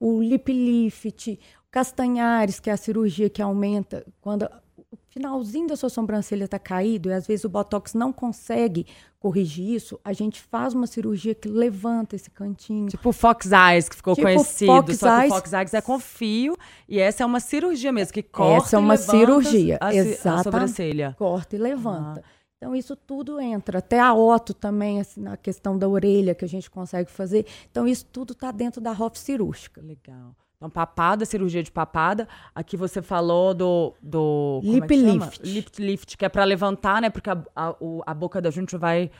o 0.00 0.20
lip 0.22 0.50
lift, 0.50 1.38
o 1.66 1.70
castanhares, 1.70 2.58
que 2.58 2.70
é 2.70 2.72
a 2.72 2.78
cirurgia 2.78 3.28
que 3.28 3.42
aumenta 3.42 4.04
quando 4.20 4.50
o 4.90 4.96
finalzinho 5.08 5.68
da 5.68 5.76
sua 5.76 5.90
sobrancelha 5.90 6.44
está 6.44 6.58
caído 6.58 7.10
e 7.10 7.12
às 7.12 7.26
vezes 7.26 7.44
o 7.44 7.50
botox 7.50 7.92
não 7.92 8.12
consegue 8.12 8.86
corrigir 9.20 9.74
isso, 9.74 10.00
a 10.02 10.14
gente 10.14 10.40
faz 10.40 10.72
uma 10.72 10.86
cirurgia 10.86 11.34
que 11.34 11.46
levanta 11.46 12.16
esse 12.16 12.30
cantinho. 12.30 12.88
Tipo 12.88 13.10
o 13.10 13.12
Fox 13.12 13.50
Eyes, 13.52 13.88
que 13.88 13.94
ficou 13.94 14.14
tipo 14.14 14.26
conhecido. 14.26 14.72
Fox 14.72 14.98
só 14.98 15.20
que 15.20 15.26
o 15.26 15.28
Fox 15.28 15.52
Eyes 15.52 15.74
é 15.74 15.80
com 15.82 16.00
fio 16.00 16.56
e 16.88 16.98
essa 16.98 17.22
é 17.22 17.26
uma 17.26 17.38
cirurgia 17.38 17.92
mesmo, 17.92 18.14
que 18.14 18.22
corta 18.22 18.66
Essa 18.66 18.76
é 18.76 18.78
uma 18.78 18.96
cirurgia, 18.96 19.78
a, 19.78 19.88
a 19.90 20.42
sobrancelha. 20.42 21.14
Corta 21.18 21.54
e 21.54 21.58
levanta. 21.58 22.24
Ah. 22.24 22.40
Então, 22.56 22.74
isso 22.74 22.94
tudo 22.94 23.40
entra. 23.40 23.78
Até 23.78 23.98
a 23.98 24.12
oto 24.12 24.52
também, 24.52 25.00
assim, 25.00 25.22
na 25.22 25.34
questão 25.34 25.78
da 25.78 25.88
orelha 25.88 26.34
que 26.34 26.44
a 26.44 26.48
gente 26.48 26.70
consegue 26.70 27.10
fazer. 27.10 27.46
Então, 27.70 27.88
isso 27.88 28.04
tudo 28.04 28.32
está 28.34 28.50
dentro 28.50 28.82
da 28.82 28.92
ROF 28.92 29.18
cirúrgica. 29.18 29.80
Legal. 29.80 30.36
Então, 30.60 30.68
papada, 30.68 31.24
cirurgia 31.24 31.62
de 31.62 31.72
papada. 31.72 32.28
Aqui 32.54 32.76
você 32.76 33.00
falou 33.00 33.54
do. 33.54 33.94
do 34.02 34.60
lip 34.62 34.92
é 34.92 34.96
lift. 34.96 35.42
Lip 35.42 35.82
lift, 35.82 36.16
que 36.18 36.24
é 36.26 36.28
para 36.28 36.44
levantar, 36.44 37.00
né? 37.00 37.08
Porque 37.08 37.30
a, 37.30 37.42
a, 37.56 37.74
a 38.04 38.12
boca 38.12 38.42
da 38.42 38.50
gente 38.50 38.76
vai 38.76 39.10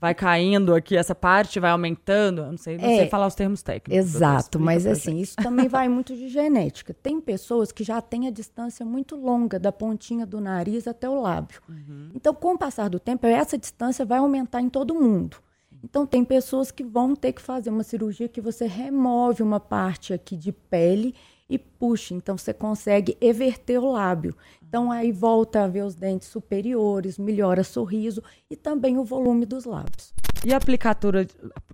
vai 0.00 0.14
caindo 0.14 0.74
aqui, 0.74 0.96
essa 0.96 1.14
parte 1.14 1.60
vai 1.60 1.70
aumentando. 1.70 2.40
Eu 2.40 2.50
não 2.50 2.56
sei, 2.56 2.76
não 2.76 2.84
é, 2.86 2.96
sei 2.96 3.08
falar 3.08 3.28
os 3.28 3.36
termos 3.36 3.62
técnicos. 3.62 3.94
Exato, 4.04 4.58
mas 4.58 4.84
assim, 4.84 5.12
gente. 5.12 5.22
isso 5.22 5.36
também 5.36 5.68
vai 5.70 5.88
muito 5.88 6.16
de 6.16 6.28
genética. 6.28 6.92
Tem 6.92 7.20
pessoas 7.20 7.70
que 7.70 7.84
já 7.84 8.00
têm 8.00 8.26
a 8.26 8.30
distância 8.30 8.84
muito 8.84 9.14
longa 9.14 9.60
da 9.60 9.70
pontinha 9.70 10.26
do 10.26 10.40
nariz 10.40 10.88
até 10.88 11.08
o 11.08 11.20
lábio. 11.20 11.60
Uhum. 11.68 12.08
Então, 12.14 12.34
com 12.34 12.54
o 12.54 12.58
passar 12.58 12.88
do 12.88 12.98
tempo, 12.98 13.26
essa 13.26 13.56
distância 13.56 14.04
vai 14.04 14.18
aumentar 14.18 14.60
em 14.60 14.68
todo 14.68 14.92
mundo. 14.92 15.36
Então, 15.82 16.06
tem 16.06 16.24
pessoas 16.24 16.70
que 16.70 16.84
vão 16.84 17.14
ter 17.14 17.32
que 17.32 17.42
fazer 17.42 17.70
uma 17.70 17.82
cirurgia 17.82 18.28
que 18.28 18.40
você 18.40 18.66
remove 18.66 19.42
uma 19.42 19.60
parte 19.60 20.12
aqui 20.12 20.36
de 20.36 20.52
pele 20.52 21.14
e 21.48 21.58
puxa. 21.58 22.14
Então, 22.14 22.36
você 22.36 22.52
consegue 22.52 23.16
everter 23.20 23.82
o 23.82 23.92
lábio. 23.92 24.34
Então, 24.66 24.92
aí 24.92 25.10
volta 25.10 25.64
a 25.64 25.68
ver 25.68 25.82
os 25.82 25.94
dentes 25.94 26.28
superiores, 26.28 27.18
melhora 27.18 27.64
sorriso 27.64 28.22
e 28.48 28.54
também 28.54 28.98
o 28.98 29.04
volume 29.04 29.44
dos 29.44 29.64
lábios. 29.64 30.12
E 30.44 30.54
a 30.54 30.56
aplicatura. 30.56 31.26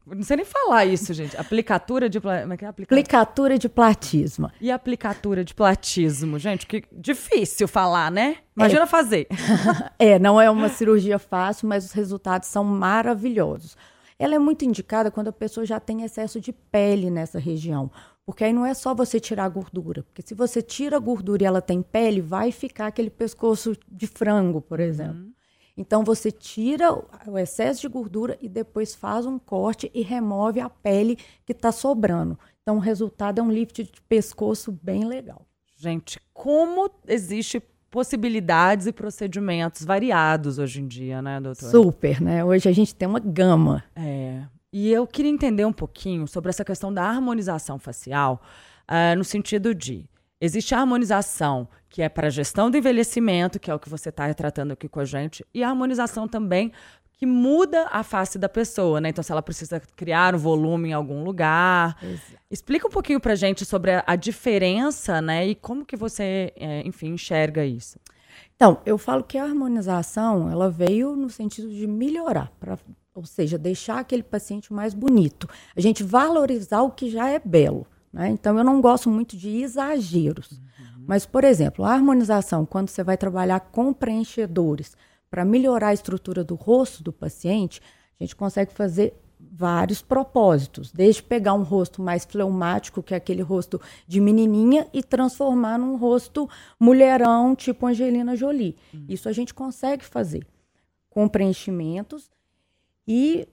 Não 0.07 0.23
sei 0.23 0.39
nem 0.39 0.47
falar 0.47 0.85
isso, 0.87 1.13
gente. 1.15 1.37
Aplicatura 1.37 2.09
de. 2.09 2.21
Como 2.21 2.33
é 2.33 2.57
que 2.57 2.65
é? 2.65 2.69
Aplicatura, 2.69 3.01
aplicatura 3.01 3.59
de 3.59 3.69
platismo. 3.69 4.51
E 4.61 4.71
aplicatura 4.71 5.45
de 5.45 5.55
platismo, 5.55 6.39
gente? 6.39 6.67
Que 6.67 6.83
difícil 6.93 7.69
falar, 7.69 8.11
né? 8.11 8.39
Imagina 8.57 8.83
é. 8.83 8.87
fazer. 8.87 9.29
é, 9.99 10.19
não 10.19 10.41
é 10.41 10.51
uma 10.51 10.69
cirurgia 10.69 11.19
fácil, 11.19 11.69
mas 11.69 11.85
os 11.85 11.93
resultados 11.93 12.49
são 12.49 12.65
maravilhosos. 12.65 13.77
Ela 14.19 14.35
é 14.35 14.39
muito 14.39 14.65
indicada 14.65 15.11
quando 15.11 15.29
a 15.29 15.33
pessoa 15.33 15.67
já 15.67 15.79
tem 15.79 16.03
excesso 16.03 16.41
de 16.41 16.53
pele 16.53 17.11
nessa 17.11 17.39
região. 17.39 17.91
Porque 18.25 18.43
aí 18.43 18.53
não 18.53 18.67
é 18.67 18.75
só 18.75 18.95
você 18.95 19.21
tirar 19.21 19.45
a 19.45 19.49
gordura. 19.49 20.03
Porque 20.03 20.23
se 20.23 20.35
você 20.35 20.61
tira 20.61 20.97
a 20.97 21.01
gordura 21.01 21.43
e 21.43 21.47
ela 21.47 21.61
tem 21.61 21.83
pele, 21.83 22.21
vai 22.21 22.51
ficar 22.51 22.89
aquele 22.89 23.11
pescoço 23.11 23.77
de 23.89 24.07
frango, 24.07 24.61
por 24.61 24.81
exemplo. 24.81 25.21
Uhum. 25.21 25.33
Então 25.77 26.03
você 26.03 26.33
tira 26.33 26.93
o 27.27 27.39
excesso 27.39 27.83
de 27.83 27.89
gordura 27.89 28.39
e 28.41 28.49
depois 28.49 28.95
faz 28.95 29.27
um 29.27 29.39
corte 29.39 29.91
e 29.95 30.03
remove 30.03 30.59
a 30.59 30.71
pele 30.71 31.17
que 31.45 31.53
está 31.53 31.71
sobrando. 31.71 32.39
Então 32.63 32.77
o 32.77 32.81
resultado 32.81 33.39
é 33.39 33.43
um 33.43 33.53
lift 33.53 33.85
de 33.85 34.01
pescoço 34.09 34.73
bem 34.73 35.05
legal. 35.05 35.47
Gente, 35.77 36.19
como 36.33 36.91
existe 37.07 37.63
possibilidades 37.97 38.87
e 38.87 38.93
procedimentos 38.93 39.83
variados 39.83 40.59
hoje 40.59 40.83
em 40.83 40.87
dia, 40.87 41.23
né, 41.23 41.41
doutora? 41.41 41.73
Super, 41.73 42.21
né? 42.21 42.45
Hoje 42.45 42.69
a 42.69 42.73
gente 42.73 42.95
tem 42.95 43.09
uma 43.09 43.19
gama. 43.19 43.83
É. 43.97 44.43
E 44.71 44.93
eu 44.93 45.07
queria 45.07 45.31
entender 45.31 45.65
um 45.65 45.73
pouquinho 45.73 46.29
sobre 46.29 46.51
essa 46.51 46.63
questão 46.63 46.93
da 46.93 47.03
harmonização 47.03 47.79
facial, 47.79 48.43
uh, 48.87 49.17
no 49.17 49.25
sentido 49.25 49.75
de 49.75 50.07
existe 50.39 50.75
a 50.75 50.81
harmonização 50.81 51.67
que 51.89 52.03
é 52.03 52.09
para 52.11 52.27
a 52.27 52.31
gestão 52.31 52.71
do 52.71 52.77
envelhecimento, 52.77 53.59
que 53.59 53.71
é 53.71 53.75
o 53.75 53.79
que 53.79 53.89
você 53.89 54.11
está 54.11 54.35
tratando 54.35 54.73
aqui 54.73 54.91
com 54.91 55.01
a 55.01 55.05
gente, 55.07 55.43
e 55.55 55.65
a 55.65 55.69
harmonização 55.71 56.29
também 56.29 56.73
que 57.17 57.25
muda 57.25 57.89
a 57.91 58.03
face 58.03 58.39
da 58.39 58.49
pessoa, 58.49 59.01
né? 59.01 59.09
Então, 59.09 59.25
se 59.25 59.33
ela 59.33 59.43
precisa 59.43 59.81
criar 59.97 60.35
um 60.35 60.39
volume 60.39 60.91
em 60.91 60.93
algum 60.93 61.25
lugar. 61.25 61.97
Exato. 62.03 62.43
Explica 62.51 62.87
um 62.87 62.91
pouquinho 62.91 63.19
pra 63.19 63.35
gente 63.35 63.65
sobre 63.65 63.93
a, 63.93 64.05
a, 64.07 64.17
diferença, 64.17 65.23
né? 65.23 65.47
E 65.47 65.55
como 65.55 65.85
que 65.85 65.97
você, 65.97 66.53
é, 66.57 66.83
enfim, 66.87 67.15
enxerga 67.15 67.65
isso. 67.65 67.99
Então, 68.55 68.81
eu 68.85 68.99
falo 68.99 69.25
que 69.25 69.39
a 69.39 69.45
harmonização, 69.45 70.51
ela 70.51 70.71
veio 70.71 71.17
no 71.17 71.31
sentido 71.31 71.71
de 71.71 71.87
melhorar, 71.87 72.53
pra, 72.61 72.79
ou 73.15 73.25
seja, 73.25 73.57
deixar 73.57 73.99
aquele 73.99 74.23
paciente 74.23 74.73
mais 74.73 74.93
bonito. 74.93 75.49
A 75.75 75.81
gente 75.81 76.03
valorizar 76.03 76.83
o 76.83 76.91
que 76.91 77.11
já 77.11 77.31
é 77.31 77.39
belo. 77.39 77.87
Né? 78.13 78.29
Então, 78.29 78.59
eu 78.59 78.65
não 78.65 78.81
gosto 78.81 79.09
muito 79.09 79.37
de 79.39 79.63
exageros. 79.63 80.53
Uhum. 80.53 81.05
Mas, 81.07 81.25
por 81.25 81.45
exemplo, 81.45 81.85
a 81.85 81.93
harmonização, 81.93 82.67
quando 82.67 82.91
você 82.91 83.03
vai 83.03 83.17
trabalhar 83.17 83.61
com 83.61 83.93
preenchedores 83.93 84.95
para 85.31 85.45
melhorar 85.45 85.89
a 85.89 85.95
estrutura 85.95 86.43
do 86.45 86.55
rosto 86.55 87.03
do 87.03 87.13
paciente, 87.13 87.81
a 88.19 88.25
gente 88.25 88.37
consegue 88.37 88.73
fazer 88.73 89.15
vários 89.39 90.03
propósitos, 90.03 90.91
desde 90.91 91.23
pegar 91.23 91.55
um 91.55 91.63
rosto 91.63 92.03
mais 92.03 92.25
fleumático, 92.25 93.03
que 93.03 93.15
é 93.15 93.17
aquele 93.17 93.43
rosto 93.43 93.81
de 94.07 94.21
menininha, 94.21 94.87
e 94.93 95.03
transformar 95.03 95.79
num 95.79 95.97
rosto 95.97 96.49
mulherão, 96.81 97.55
tipo 97.55 97.87
Angelina 97.87 98.35
Jolie. 98.37 98.77
Uhum. 98.93 99.05
Isso 99.09 99.29
a 99.29 99.33
gente 99.33 99.53
consegue 99.53 100.05
fazer 100.05 100.47
com 101.11 101.29
preenchimentos 101.29 102.31
e 103.07 103.47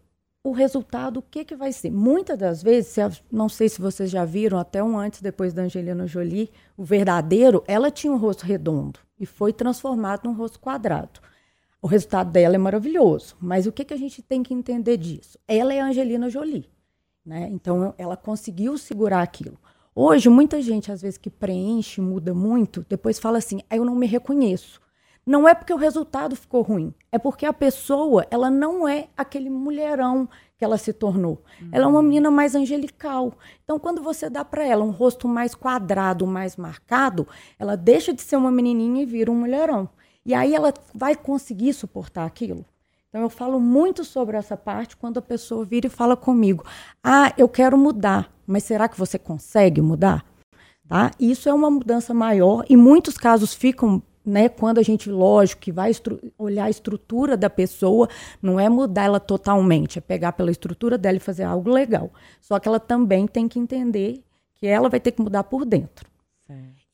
o 0.43 0.51
resultado, 0.51 1.17
o 1.17 1.21
que, 1.21 1.45
que 1.45 1.55
vai 1.55 1.71
ser? 1.71 1.89
Muitas 1.89 2.37
das 2.37 2.61
vezes, 2.61 2.97
não 3.31 3.47
sei 3.47 3.69
se 3.69 3.79
vocês 3.79 4.11
já 4.11 4.25
viram, 4.25 4.59
até 4.59 4.83
um 4.83 4.97
antes 4.99 5.21
depois 5.21 5.53
da 5.53 5.61
Angelina 5.61 6.05
Jolie, 6.05 6.51
o 6.75 6.83
verdadeiro, 6.83 7.63
ela 7.65 7.89
tinha 7.89 8.11
um 8.11 8.17
rosto 8.17 8.45
redondo 8.45 8.99
e 9.17 9.25
foi 9.25 9.53
transformado 9.53 10.25
num 10.25 10.33
rosto 10.33 10.59
quadrado. 10.59 11.21
O 11.83 11.87
resultado 11.87 12.31
dela 12.31 12.55
é 12.55 12.57
maravilhoso, 12.57 13.35
mas 13.41 13.67
o 13.67 13.71
que, 13.73 13.83
que 13.83 13.93
a 13.93 13.97
gente 13.97 14.21
tem 14.21 14.41
que 14.41 14.53
entender 14.53 14.95
disso? 14.95 15.37
Ela 15.45 15.73
é 15.73 15.81
a 15.81 15.87
Angelina 15.87 16.29
Jolie, 16.29 16.69
né? 17.25 17.49
Então 17.51 17.93
ela 17.97 18.15
conseguiu 18.15 18.77
segurar 18.77 19.21
aquilo. 19.21 19.57
Hoje, 19.93 20.29
muita 20.29 20.61
gente, 20.61 20.93
às 20.93 21.01
vezes, 21.01 21.17
que 21.17 21.29
preenche, 21.29 21.99
muda 21.99 22.33
muito, 22.33 22.85
depois 22.87 23.19
fala 23.19 23.37
assim: 23.37 23.59
ah, 23.69 23.75
eu 23.75 23.83
não 23.83 23.95
me 23.95 24.07
reconheço. 24.07 24.79
Não 25.25 25.45
é 25.45 25.53
porque 25.53 25.73
o 25.73 25.77
resultado 25.77 26.37
ficou 26.37 26.61
ruim, 26.61 26.93
é 27.11 27.19
porque 27.19 27.45
a 27.45 27.51
pessoa, 27.51 28.25
ela 28.31 28.49
não 28.49 28.87
é 28.87 29.09
aquele 29.17 29.49
mulherão 29.49 30.29
que 30.57 30.63
ela 30.63 30.77
se 30.77 30.93
tornou. 30.93 31.43
Uhum. 31.61 31.69
Ela 31.73 31.83
é 31.83 31.87
uma 31.87 32.01
menina 32.01 32.31
mais 32.31 32.55
angelical. 32.55 33.33
Então, 33.65 33.77
quando 33.77 34.01
você 34.01 34.29
dá 34.29 34.45
para 34.45 34.65
ela 34.65 34.85
um 34.85 34.91
rosto 34.91 35.27
mais 35.27 35.53
quadrado, 35.53 36.25
mais 36.25 36.55
marcado, 36.55 37.27
ela 37.59 37.75
deixa 37.75 38.13
de 38.13 38.21
ser 38.21 38.37
uma 38.37 38.51
menininha 38.51 39.03
e 39.03 39.05
vira 39.05 39.29
um 39.29 39.35
mulherão. 39.35 39.89
E 40.25 40.33
aí 40.33 40.55
ela 40.55 40.73
vai 40.93 41.15
conseguir 41.15 41.73
suportar 41.73 42.25
aquilo. 42.25 42.65
Então, 43.09 43.21
eu 43.21 43.29
falo 43.29 43.59
muito 43.59 44.03
sobre 44.03 44.37
essa 44.37 44.57
parte 44.57 44.97
quando 44.97 45.19
a 45.19 45.21
pessoa 45.21 45.63
vira 45.63 45.87
e 45.87 45.89
fala 45.89 46.17
comigo: 46.17 46.65
Ah, 47.03 47.31
eu 47.37 47.47
quero 47.47 47.77
mudar, 47.77 48.31
mas 48.47 48.63
será 48.63 48.87
que 48.87 48.97
você 48.97 49.19
consegue 49.19 49.81
mudar? 49.81 50.25
Tá? 50.87 51.11
Isso 51.19 51.47
é 51.47 51.53
uma 51.53 51.69
mudança 51.69 52.13
maior 52.13 52.65
e 52.69 52.75
muitos 52.75 53.17
casos 53.17 53.53
ficam 53.53 54.01
né, 54.25 54.47
quando 54.47 54.79
a 54.79 54.81
gente, 54.81 55.09
lógico, 55.09 55.61
que 55.61 55.71
vai 55.71 55.91
olhar 56.37 56.65
a 56.65 56.69
estrutura 56.69 57.35
da 57.35 57.49
pessoa, 57.49 58.07
não 58.41 58.59
é 58.59 58.69
mudar 58.69 59.03
ela 59.03 59.19
totalmente, 59.19 59.97
é 59.97 60.01
pegar 60.01 60.31
pela 60.31 60.51
estrutura 60.51 60.97
dela 60.97 61.17
e 61.17 61.19
fazer 61.19 61.43
algo 61.43 61.69
legal. 61.69 62.11
Só 62.39 62.59
que 62.59 62.67
ela 62.67 62.79
também 62.79 63.27
tem 63.27 63.47
que 63.47 63.59
entender 63.59 64.23
que 64.55 64.65
ela 64.65 64.89
vai 64.89 64.99
ter 64.99 65.11
que 65.11 65.21
mudar 65.21 65.43
por 65.43 65.65
dentro. 65.65 66.09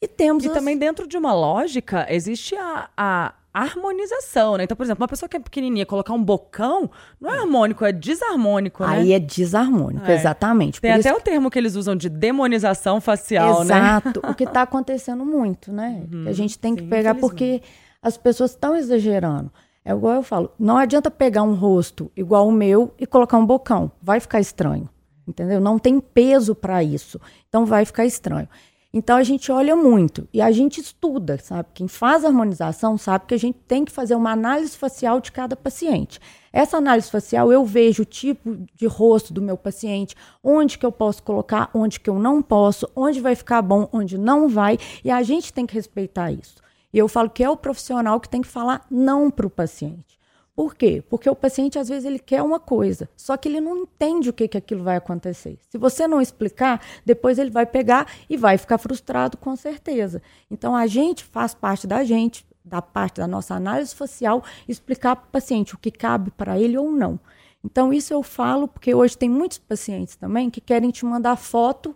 E 0.01 0.07
temos. 0.07 0.43
E 0.43 0.47
as... 0.47 0.53
também 0.53 0.77
dentro 0.77 1.07
de 1.07 1.17
uma 1.17 1.33
lógica 1.33 2.05
existe 2.09 2.55
a, 2.55 2.89
a 2.95 3.33
harmonização, 3.53 4.57
né? 4.57 4.63
Então, 4.63 4.77
por 4.77 4.83
exemplo, 4.83 5.01
uma 5.01 5.07
pessoa 5.07 5.27
que 5.27 5.35
é 5.35 5.39
pequenininha 5.39 5.85
colocar 5.85 6.13
um 6.13 6.23
bocão 6.23 6.89
não 7.19 7.33
é 7.33 7.39
harmônico, 7.39 7.83
é 7.83 7.91
desarmônico, 7.91 8.83
né? 8.83 8.89
Aí 8.89 9.13
é 9.13 9.19
desarmônico, 9.19 10.05
é. 10.05 10.15
exatamente. 10.15 10.79
Tem 10.79 10.93
Por 10.93 10.99
até 10.99 11.13
o 11.13 11.19
termo 11.19 11.49
que 11.49 11.57
eles 11.57 11.75
usam 11.75 11.95
de 11.95 12.09
demonização 12.09 13.01
facial, 13.01 13.61
Exato. 13.61 13.67
né? 13.67 13.77
Exato, 13.77 14.21
o 14.23 14.35
que 14.35 14.43
está 14.43 14.61
acontecendo 14.63 15.25
muito, 15.25 15.71
né? 15.71 16.03
Uhum, 16.11 16.27
a 16.27 16.31
gente 16.31 16.57
tem 16.59 16.73
sim, 16.73 16.83
que 16.83 16.83
pegar 16.83 17.15
porque 17.15 17.61
as 18.01 18.17
pessoas 18.17 18.51
estão 18.51 18.75
exagerando. 18.75 19.51
É 19.83 19.91
igual 19.91 20.15
eu 20.15 20.23
falo, 20.23 20.51
não 20.59 20.77
adianta 20.77 21.09
pegar 21.09 21.41
um 21.41 21.55
rosto 21.55 22.11
igual 22.15 22.47
o 22.47 22.51
meu 22.51 22.93
e 22.99 23.07
colocar 23.07 23.37
um 23.37 23.45
bocão, 23.45 23.91
vai 24.01 24.19
ficar 24.19 24.39
estranho, 24.39 24.87
entendeu? 25.27 25.59
Não 25.59 25.79
tem 25.79 25.99
peso 25.99 26.53
para 26.53 26.83
isso, 26.83 27.19
então 27.47 27.65
vai 27.65 27.83
ficar 27.85 28.05
estranho. 28.05 28.47
Então 28.91 29.17
a 29.17 29.23
gente 29.23 29.51
olha 29.51 29.75
muito 29.75 30.27
e 30.33 30.41
a 30.41 30.51
gente 30.51 30.81
estuda, 30.81 31.37
sabe? 31.37 31.69
Quem 31.75 31.87
faz 31.87 32.25
harmonização 32.25 32.97
sabe 32.97 33.25
que 33.27 33.35
a 33.35 33.39
gente 33.39 33.59
tem 33.67 33.85
que 33.85 33.91
fazer 33.91 34.15
uma 34.15 34.31
análise 34.31 34.75
facial 34.75 35.21
de 35.21 35.31
cada 35.31 35.55
paciente. 35.55 36.19
Essa 36.51 36.77
análise 36.77 37.11
facial 37.11 37.53
eu 37.53 37.63
vejo 37.63 38.01
o 38.01 38.05
tipo 38.05 38.57
de 38.73 38.87
rosto 38.87 39.31
do 39.31 39.43
meu 39.43 39.55
paciente, 39.55 40.15
onde 40.43 40.79
que 40.79 40.85
eu 40.85 40.91
posso 40.91 41.21
colocar, 41.21 41.69
onde 41.71 41.99
que 41.99 42.09
eu 42.09 42.17
não 42.17 42.41
posso, 42.41 42.89
onde 42.95 43.21
vai 43.21 43.35
ficar 43.35 43.61
bom, 43.61 43.87
onde 43.93 44.17
não 44.17 44.49
vai, 44.49 44.79
e 45.05 45.11
a 45.11 45.21
gente 45.21 45.53
tem 45.53 45.67
que 45.67 45.75
respeitar 45.75 46.31
isso. 46.31 46.55
E 46.91 46.97
eu 46.97 47.07
falo 47.07 47.29
que 47.29 47.43
é 47.43 47.49
o 47.49 47.55
profissional 47.55 48.19
que 48.19 48.27
tem 48.27 48.41
que 48.41 48.47
falar 48.47 48.87
não 48.89 49.29
para 49.29 49.45
o 49.45 49.51
paciente. 49.51 50.18
Por 50.59 50.75
quê? 50.75 51.01
Porque 51.09 51.29
o 51.29 51.35
paciente, 51.37 51.79
às 51.79 51.87
vezes, 51.87 52.03
ele 52.03 52.19
quer 52.19 52.43
uma 52.43 52.59
coisa, 52.59 53.09
só 53.15 53.37
que 53.37 53.47
ele 53.47 53.61
não 53.61 53.77
entende 53.77 54.29
o 54.29 54.33
que, 54.33 54.45
que 54.45 54.57
aquilo 54.57 54.83
vai 54.83 54.97
acontecer. 54.97 55.57
Se 55.69 55.77
você 55.77 56.05
não 56.05 56.19
explicar, 56.19 56.85
depois 57.05 57.39
ele 57.39 57.49
vai 57.49 57.65
pegar 57.65 58.11
e 58.29 58.35
vai 58.35 58.57
ficar 58.57 58.77
frustrado, 58.77 59.37
com 59.37 59.55
certeza. 59.55 60.21
Então, 60.51 60.75
a 60.75 60.85
gente 60.85 61.23
faz 61.23 61.53
parte 61.53 61.87
da 61.87 62.03
gente, 62.03 62.45
da 62.61 62.81
parte 62.81 63.21
da 63.21 63.25
nossa 63.25 63.55
análise 63.55 63.95
facial, 63.95 64.43
explicar 64.67 65.15
para 65.15 65.27
o 65.27 65.31
paciente 65.31 65.75
o 65.75 65.77
que 65.77 65.91
cabe 65.91 66.29
para 66.31 66.59
ele 66.59 66.77
ou 66.77 66.91
não. 66.91 67.17
Então, 67.63 67.93
isso 67.93 68.13
eu 68.13 68.21
falo 68.21 68.67
porque 68.67 68.93
hoje 68.93 69.17
tem 69.17 69.29
muitos 69.29 69.59
pacientes 69.59 70.17
também 70.17 70.49
que 70.49 70.59
querem 70.59 70.91
te 70.91 71.05
mandar 71.05 71.37
foto 71.37 71.95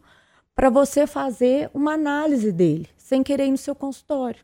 para 0.55 0.70
você 0.70 1.05
fazer 1.05 1.70
uma 1.74 1.96
análise 1.96 2.50
dele, 2.50 2.88
sem 2.96 3.24
querer 3.24 3.48
ir 3.48 3.51
no 3.51 3.58
seu 3.58 3.75
consultório. 3.75 4.39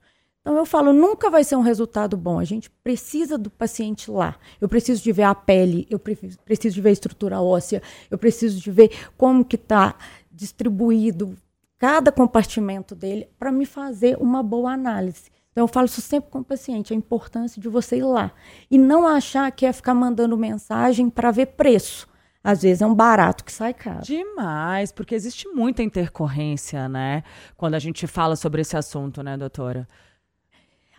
Então 0.49 0.57
eu 0.57 0.65
falo, 0.65 0.91
nunca 0.91 1.29
vai 1.29 1.43
ser 1.43 1.55
um 1.55 1.61
resultado 1.61 2.17
bom. 2.17 2.39
A 2.39 2.43
gente 2.43 2.71
precisa 2.83 3.37
do 3.37 3.51
paciente 3.51 4.09
lá. 4.09 4.35
Eu 4.59 4.67
preciso 4.67 5.03
de 5.03 5.11
ver 5.11 5.21
a 5.21 5.35
pele, 5.35 5.85
eu 5.91 5.99
preciso 5.99 6.73
de 6.73 6.81
ver 6.81 6.89
a 6.89 6.91
estrutura 6.91 7.39
óssea, 7.39 7.83
eu 8.09 8.17
preciso 8.17 8.59
de 8.59 8.71
ver 8.71 8.89
como 9.15 9.45
que 9.45 9.55
está 9.55 9.93
distribuído 10.31 11.37
cada 11.77 12.11
compartimento 12.11 12.95
dele 12.95 13.29
para 13.37 13.51
me 13.51 13.63
fazer 13.63 14.17
uma 14.19 14.41
boa 14.41 14.71
análise. 14.71 15.29
Então 15.51 15.65
eu 15.65 15.67
falo 15.67 15.85
isso 15.85 16.01
sempre 16.01 16.31
com 16.31 16.39
o 16.39 16.43
paciente, 16.43 16.93
a 16.93 16.97
importância 16.97 17.61
de 17.61 17.69
você 17.69 17.97
ir 17.97 18.03
lá 18.03 18.31
e 18.71 18.77
não 18.79 19.05
achar 19.05 19.51
que 19.51 19.67
é 19.67 19.71
ficar 19.71 19.93
mandando 19.93 20.35
mensagem 20.35 21.11
para 21.11 21.29
ver 21.29 21.45
preço. 21.45 22.09
Às 22.43 22.63
vezes 22.63 22.81
é 22.81 22.87
um 22.87 22.95
barato 22.95 23.43
que 23.43 23.51
sai 23.51 23.71
caro. 23.71 24.01
Demais, 24.01 24.91
porque 24.91 25.13
existe 25.13 25.47
muita 25.49 25.83
intercorrência, 25.83 26.89
né? 26.89 27.21
Quando 27.55 27.75
a 27.75 27.79
gente 27.79 28.07
fala 28.07 28.35
sobre 28.35 28.61
esse 28.61 28.75
assunto, 28.75 29.21
né, 29.21 29.37
doutora? 29.37 29.87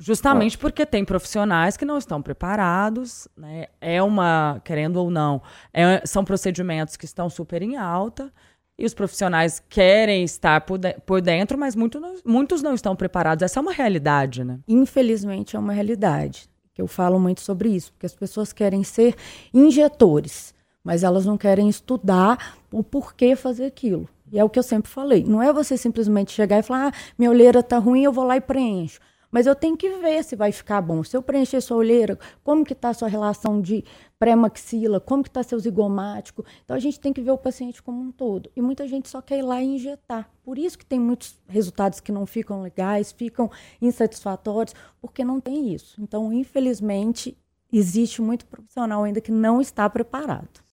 Justamente 0.00 0.57
porque 0.57 0.87
tem 0.87 1.04
profissionais 1.04 1.76
que 1.76 1.85
não 1.85 1.99
estão 1.99 2.23
preparados, 2.23 3.28
né? 3.37 3.66
É 3.80 4.02
uma, 4.02 4.61
querendo 4.64 4.97
ou 4.97 5.11
não, 5.11 5.42
é, 5.75 6.02
são 6.07 6.25
procedimentos 6.25 6.97
que 6.97 7.04
estão 7.04 7.28
super 7.28 7.61
em 7.61 7.76
alta 7.76 8.33
e 8.78 8.87
os 8.87 8.95
profissionais 8.95 9.62
querem 9.69 10.25
estar 10.25 10.62
por, 10.62 10.78
de, 10.78 10.95
por 11.04 11.21
dentro, 11.21 11.59
mas 11.59 11.76
muito, 11.76 12.00
muitos 12.25 12.62
não 12.62 12.73
estão 12.75 12.97
preparados. 12.97 13.42
Essa 13.42 13.61
é 13.61 13.62
uma 13.62 13.73
realidade, 13.73 14.42
né? 14.42 14.59
Infelizmente 14.66 15.54
é 15.54 15.59
uma 15.59 15.75
realidade. 15.75 16.49
Eu 16.78 16.87
falo 16.87 17.21
muito 17.21 17.42
sobre 17.42 17.69
isso, 17.69 17.92
porque 17.92 18.07
as 18.07 18.14
pessoas 18.14 18.54
querem 18.54 18.83
ser 18.83 19.14
injetores, 19.52 20.54
mas 20.83 21.04
elas 21.04 21.26
não 21.26 21.37
querem 21.37 21.69
estudar 21.69 22.57
o 22.73 22.83
porquê 22.83 23.37
fazer 23.37 23.66
aquilo. 23.66 24.09
E 24.33 24.38
é 24.38 24.45
o 24.45 24.49
que 24.49 24.59
eu 24.59 24.62
sempre 24.62 24.90
falei. 24.90 25.25
Não 25.25 25.42
é 25.42 25.52
você 25.52 25.76
simplesmente 25.76 26.33
chegar 26.33 26.59
e 26.59 26.62
falar, 26.62 26.88
ah, 26.88 26.92
minha 27.19 27.30
olheira 27.30 27.62
tá 27.62 27.76
ruim, 27.76 28.04
eu 28.04 28.12
vou 28.12 28.25
lá 28.25 28.38
e 28.38 28.40
preencho. 28.40 28.99
Mas 29.31 29.47
eu 29.47 29.55
tenho 29.55 29.77
que 29.77 29.89
ver 29.89 30.25
se 30.25 30.35
vai 30.35 30.51
ficar 30.51 30.81
bom. 30.81 31.05
Se 31.05 31.17
eu 31.17 31.23
preencher 31.23 31.61
sua 31.61 31.77
olheira, 31.77 32.19
como 32.43 32.65
que 32.65 32.73
está 32.73 32.89
a 32.89 32.95
sua 32.95 33.09
relação 33.09 33.61
de 33.61 33.85
pré-maxila, 34.19 35.01
como 35.01 35.23
que 35.23 35.29
está 35.29 35.43
seu 35.43 35.59
zigomático. 35.59 36.45
Então, 36.65 36.77
a 36.77 36.81
gente 36.81 36.99
tem 36.99 37.13
que 37.13 37.21
ver 37.21 37.31
o 37.31 37.39
paciente 37.39 37.83
como 37.83 38.01
um 38.01 38.11
todo. 38.11 38.51
E 38.57 38.61
muita 38.61 38.87
gente 38.89 39.09
só 39.09 39.23
quer 39.23 39.39
ir 39.39 39.43
lá 39.43 39.63
e 39.63 39.67
injetar. 39.77 40.29
Por 40.43 40.59
isso 40.59 40.77
que 40.77 40.85
tem 40.85 40.99
muitos 40.99 41.39
resultados 41.47 42.01
que 42.01 42.11
não 42.11 42.27
ficam 42.27 42.61
legais, 42.61 43.13
ficam 43.13 43.51
insatisfatórios, 43.81 44.75
porque 45.01 45.25
não 45.25 45.41
tem 45.41 45.73
isso. 45.73 46.03
Então, 46.03 46.33
infelizmente, 46.33 47.37
existe 47.73 48.21
muito 48.21 48.45
profissional 48.47 49.05
ainda 49.05 49.21
que 49.21 49.31
não 49.31 49.61
está 49.61 49.89
preparado. 49.89 50.70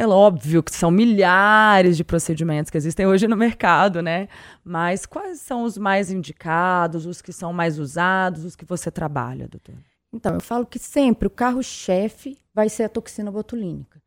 É 0.00 0.06
óbvio 0.06 0.62
que 0.62 0.74
são 0.74 0.90
milhares 0.90 1.94
de 1.94 2.02
procedimentos 2.02 2.70
que 2.70 2.76
existem 2.78 3.06
hoje 3.06 3.28
no 3.28 3.36
mercado, 3.36 4.00
né? 4.00 4.28
Mas 4.64 5.04
quais 5.04 5.42
são 5.42 5.62
os 5.62 5.76
mais 5.76 6.10
indicados, 6.10 7.04
os 7.04 7.20
que 7.20 7.34
são 7.34 7.52
mais 7.52 7.78
usados, 7.78 8.46
os 8.46 8.56
que 8.56 8.64
você 8.64 8.90
trabalha, 8.90 9.46
doutor? 9.46 9.74
Então, 10.10 10.32
eu 10.32 10.40
falo 10.40 10.64
que 10.64 10.78
sempre 10.78 11.26
o 11.26 11.30
carro-chefe 11.30 12.38
vai 12.54 12.70
ser 12.70 12.84
a 12.84 12.88
toxina 12.88 13.30
botulínica. 13.30 14.00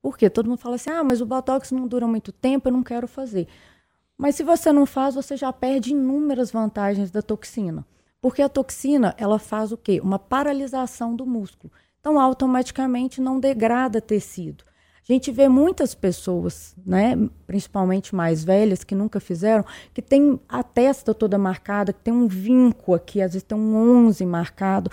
Por 0.00 0.16
quê? 0.16 0.30
Todo 0.30 0.48
mundo 0.48 0.60
fala 0.60 0.76
assim: 0.76 0.90
ah, 0.90 1.02
mas 1.02 1.20
o 1.20 1.26
botox 1.26 1.72
não 1.72 1.88
dura 1.88 2.06
muito 2.06 2.30
tempo, 2.30 2.68
eu 2.68 2.72
não 2.72 2.84
quero 2.84 3.08
fazer. 3.08 3.48
Mas 4.16 4.36
se 4.36 4.44
você 4.44 4.70
não 4.70 4.86
faz, 4.86 5.16
você 5.16 5.36
já 5.36 5.52
perde 5.52 5.90
inúmeras 5.90 6.52
vantagens 6.52 7.10
da 7.10 7.22
toxina. 7.22 7.84
Porque 8.20 8.40
a 8.40 8.48
toxina, 8.48 9.16
ela 9.18 9.40
faz 9.40 9.72
o 9.72 9.76
quê? 9.76 10.00
Uma 10.00 10.16
paralisação 10.20 11.16
do 11.16 11.26
músculo. 11.26 11.72
Então, 11.98 12.20
automaticamente 12.20 13.20
não 13.20 13.40
degrada 13.40 14.00
tecido. 14.00 14.69
A 15.10 15.12
gente 15.12 15.32
vê 15.32 15.48
muitas 15.48 15.92
pessoas, 15.92 16.72
né, 16.86 17.16
principalmente 17.44 18.14
mais 18.14 18.44
velhas, 18.44 18.84
que 18.84 18.94
nunca 18.94 19.18
fizeram, 19.18 19.64
que 19.92 20.00
tem 20.00 20.38
a 20.48 20.62
testa 20.62 21.12
toda 21.12 21.36
marcada, 21.36 21.92
que 21.92 21.98
tem 21.98 22.14
um 22.14 22.28
vinco 22.28 22.94
aqui, 22.94 23.20
às 23.20 23.32
vezes 23.32 23.42
tem 23.42 23.58
um 23.58 24.06
11 24.06 24.24
marcado. 24.24 24.88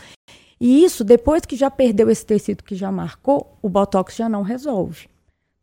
E 0.60 0.84
isso, 0.84 1.04
depois 1.04 1.46
que 1.46 1.56
já 1.56 1.70
perdeu 1.70 2.10
esse 2.10 2.26
tecido 2.26 2.64
que 2.64 2.74
já 2.74 2.92
marcou, 2.92 3.60
o 3.62 3.70
botox 3.70 4.16
já 4.16 4.28
não 4.28 4.42
resolve. 4.42 5.08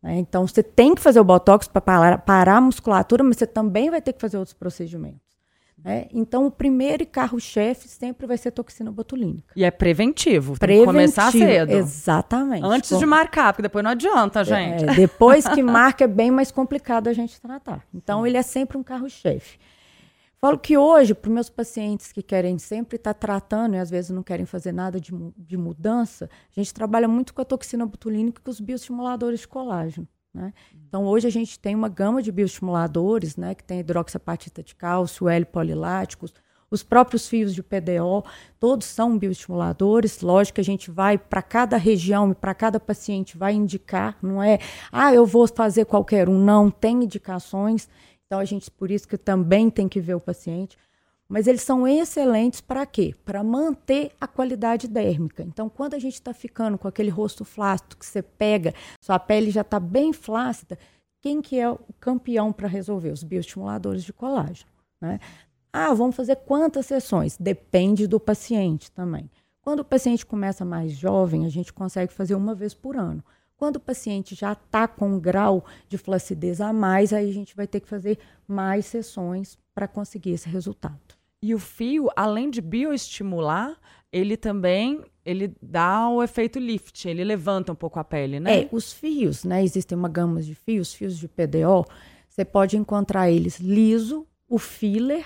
Né? 0.01 0.19
Então, 0.19 0.47
você 0.47 0.63
tem 0.63 0.95
que 0.95 1.01
fazer 1.01 1.19
o 1.19 1.25
botox 1.25 1.67
para 1.67 1.81
parar, 1.81 2.17
parar 2.19 2.55
a 2.55 2.61
musculatura, 2.61 3.25
mas 3.25 3.35
você 3.35 3.45
também 3.45 3.89
vai 3.89 4.01
ter 4.01 4.13
que 4.13 4.21
fazer 4.21 4.37
outros 4.37 4.53
procedimentos. 4.53 5.24
Né? 5.85 6.07
Então, 6.11 6.47
o 6.47 6.51
primeiro 6.51 7.05
carro-chefe 7.05 7.87
sempre 7.87 8.25
vai 8.25 8.37
ser 8.37 8.49
toxina 8.49 8.91
botulínica. 8.91 9.53
E 9.55 9.63
é 9.63 9.69
preventivo, 9.69 10.53
tem 10.53 10.67
preventivo, 10.67 10.85
que 10.85 10.91
começar 10.91 11.31
cedo. 11.31 11.71
Exatamente. 11.73 12.65
Antes 12.65 12.91
Bom, 12.91 12.97
de 12.97 13.05
marcar, 13.05 13.53
porque 13.53 13.61
depois 13.61 13.83
não 13.83 13.91
adianta, 13.91 14.39
é, 14.39 14.43
gente. 14.43 14.83
É, 14.83 14.95
depois 14.95 15.47
que 15.47 15.61
marca 15.63 16.05
é 16.05 16.07
bem 16.07 16.31
mais 16.31 16.49
complicado 16.49 17.07
a 17.07 17.13
gente 17.13 17.39
tratar. 17.39 17.85
Então, 17.93 18.25
ele 18.25 18.35
é 18.35 18.41
sempre 18.41 18.79
um 18.79 18.83
carro-chefe. 18.83 19.59
Falo 20.41 20.57
que 20.57 20.75
hoje, 20.75 21.13
para 21.13 21.29
os 21.29 21.33
meus 21.35 21.49
pacientes 21.51 22.11
que 22.11 22.23
querem 22.23 22.57
sempre 22.57 22.95
estar 22.95 23.13
tá 23.13 23.19
tratando 23.19 23.75
e 23.75 23.77
às 23.77 23.91
vezes 23.91 24.09
não 24.09 24.23
querem 24.23 24.45
fazer 24.45 24.71
nada 24.71 24.99
de, 24.99 25.11
de 25.37 25.55
mudança, 25.55 26.27
a 26.49 26.59
gente 26.59 26.73
trabalha 26.73 27.07
muito 27.07 27.31
com 27.31 27.43
a 27.43 27.45
toxina 27.45 27.85
botulínica 27.85 28.41
e 28.41 28.43
com 28.43 28.49
os 28.49 28.59
bioestimuladores 28.59 29.41
de 29.41 29.47
colágeno. 29.47 30.07
Né? 30.35 30.53
Então, 30.85 31.05
hoje 31.05 31.25
a 31.25 31.31
gente 31.31 31.57
tem 31.57 31.73
uma 31.73 31.87
gama 31.87 32.21
de 32.21 32.29
bioestimuladores, 32.29 33.37
né, 33.37 33.55
que 33.55 33.63
tem 33.63 33.79
hidroxapatita 33.79 34.61
de 34.61 34.75
cálcio, 34.75 35.29
L-poliláticos, 35.29 36.33
os 36.69 36.83
próprios 36.83 37.25
fios 37.27 37.55
de 37.55 37.63
PDO, 37.63 38.25
todos 38.59 38.85
são 38.85 39.17
bioestimuladores. 39.17 40.19
Lógico 40.19 40.55
que 40.55 40.61
a 40.61 40.63
gente 40.63 40.91
vai 40.91 41.17
para 41.17 41.41
cada 41.41 41.77
região 41.77 42.31
e 42.31 42.35
para 42.35 42.53
cada 42.53 42.81
paciente 42.81 43.37
vai 43.37 43.53
indicar, 43.53 44.17
não 44.21 44.43
é, 44.43 44.59
ah, 44.91 45.13
eu 45.13 45.25
vou 45.25 45.47
fazer 45.47 45.85
qualquer 45.85 46.27
um, 46.27 46.37
não, 46.37 46.69
tem 46.69 47.03
indicações. 47.03 47.87
Então, 48.25 48.39
a 48.39 48.45
gente, 48.45 48.69
por 48.69 48.91
isso 48.91 49.07
que 49.07 49.17
também 49.17 49.69
tem 49.69 49.87
que 49.87 50.01
ver 50.01 50.15
o 50.15 50.19
paciente. 50.19 50.77
Mas 51.27 51.47
eles 51.47 51.61
são 51.61 51.87
excelentes 51.87 52.61
para 52.61 52.85
quê? 52.85 53.15
Para 53.25 53.43
manter 53.43 54.11
a 54.21 54.27
qualidade 54.27 54.87
dérmica. 54.87 55.43
Então, 55.43 55.67
quando 55.67 55.95
a 55.95 55.99
gente 55.99 56.13
está 56.13 56.33
ficando 56.33 56.77
com 56.77 56.87
aquele 56.87 57.09
rosto 57.09 57.43
flácido 57.43 57.97
que 57.97 58.05
você 58.05 58.21
pega, 58.21 58.73
sua 59.01 59.17
pele 59.17 59.49
já 59.49 59.61
está 59.61 59.79
bem 59.79 60.13
flácida, 60.13 60.77
quem 61.21 61.41
que 61.41 61.59
é 61.59 61.67
o 61.67 61.79
campeão 61.99 62.53
para 62.53 62.67
resolver? 62.67 63.09
Os 63.09 63.23
bioestimuladores 63.23 64.03
de 64.03 64.13
colágeno. 64.13 64.69
Né? 65.01 65.19
Ah, 65.73 65.93
vamos 65.93 66.15
fazer 66.15 66.35
quantas 66.37 66.85
sessões? 66.85 67.35
Depende 67.37 68.05
do 68.05 68.19
paciente 68.19 68.91
também. 68.91 69.29
Quando 69.61 69.79
o 69.79 69.85
paciente 69.85 70.23
começa 70.23 70.63
mais 70.63 70.91
jovem, 70.91 71.43
a 71.43 71.49
gente 71.49 71.73
consegue 71.73 72.13
fazer 72.13 72.35
uma 72.35 72.53
vez 72.53 72.75
por 72.75 72.95
ano. 72.95 73.23
Quando 73.57 73.77
o 73.77 73.79
paciente 73.79 74.35
já 74.35 74.53
está 74.53 74.87
com 74.87 75.09
um 75.11 75.19
grau 75.19 75.65
de 75.87 75.97
flacidez 75.97 76.59
a 76.59 76.73
mais, 76.73 77.13
aí 77.13 77.29
a 77.29 77.33
gente 77.33 77.55
vai 77.55 77.67
ter 77.67 77.79
que 77.79 77.87
fazer 77.87 78.19
mais 78.47 78.85
sessões 78.85 79.57
para 79.73 79.87
conseguir 79.87 80.31
esse 80.31 80.49
resultado. 80.49 81.15
E 81.41 81.53
o 81.53 81.59
fio, 81.59 82.09
além 82.15 82.49
de 82.49 82.59
bioestimular, 82.61 83.77
ele 84.11 84.35
também 84.35 85.03
ele 85.23 85.55
dá 85.61 86.07
o 86.07 86.21
efeito 86.21 86.59
lift, 86.59 87.07
ele 87.07 87.23
levanta 87.23 87.71
um 87.71 87.75
pouco 87.75 87.99
a 87.99 88.03
pele, 88.03 88.39
né? 88.39 88.61
É, 88.61 88.69
os 88.71 88.93
fios, 88.93 89.43
né? 89.43 89.63
Existem 89.63 89.97
uma 89.97 90.07
gama 90.07 90.41
de 90.41 90.53
fios, 90.53 90.93
fios 90.93 91.17
de 91.17 91.27
PDO, 91.27 91.85
você 92.29 92.45
pode 92.45 92.77
encontrar 92.77 93.31
eles 93.31 93.59
liso, 93.59 94.27
o 94.47 94.59
filler 94.59 95.25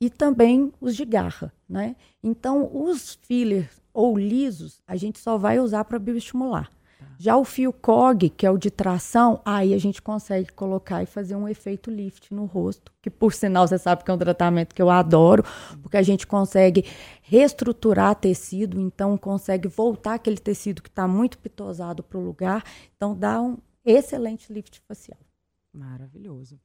e 0.00 0.08
também 0.08 0.72
os 0.80 0.96
de 0.96 1.04
garra, 1.04 1.52
né? 1.68 1.96
Então, 2.22 2.70
os 2.72 3.18
fillers 3.22 3.82
ou 3.92 4.16
lisos, 4.16 4.80
a 4.86 4.96
gente 4.96 5.18
só 5.18 5.36
vai 5.36 5.58
usar 5.58 5.84
para 5.84 5.98
bioestimular. 5.98 6.70
Já 7.18 7.36
o 7.36 7.44
fio 7.44 7.72
COG, 7.72 8.30
que 8.30 8.46
é 8.46 8.50
o 8.50 8.56
de 8.56 8.70
tração, 8.70 9.40
aí 9.44 9.74
a 9.74 9.78
gente 9.78 10.00
consegue 10.00 10.52
colocar 10.52 11.02
e 11.02 11.06
fazer 11.06 11.34
um 11.34 11.48
efeito 11.48 11.90
lift 11.90 12.32
no 12.32 12.44
rosto, 12.44 12.92
que 13.02 13.10
por 13.10 13.32
sinal 13.32 13.66
você 13.66 13.76
sabe 13.76 14.04
que 14.04 14.10
é 14.10 14.14
um 14.14 14.18
tratamento 14.18 14.72
que 14.72 14.80
eu 14.80 14.88
adoro, 14.88 15.44
porque 15.82 15.96
a 15.96 16.02
gente 16.02 16.26
consegue 16.26 16.84
reestruturar 17.22 18.14
tecido, 18.14 18.80
então 18.80 19.18
consegue 19.18 19.66
voltar 19.66 20.14
aquele 20.14 20.38
tecido 20.38 20.80
que 20.80 20.88
está 20.88 21.08
muito 21.08 21.38
pitosado 21.38 22.04
para 22.04 22.18
o 22.18 22.24
lugar, 22.24 22.62
então 22.96 23.16
dá 23.16 23.42
um 23.42 23.58
excelente 23.84 24.52
lift 24.52 24.80
facial. 24.86 25.18
Maravilhoso. 25.72 26.58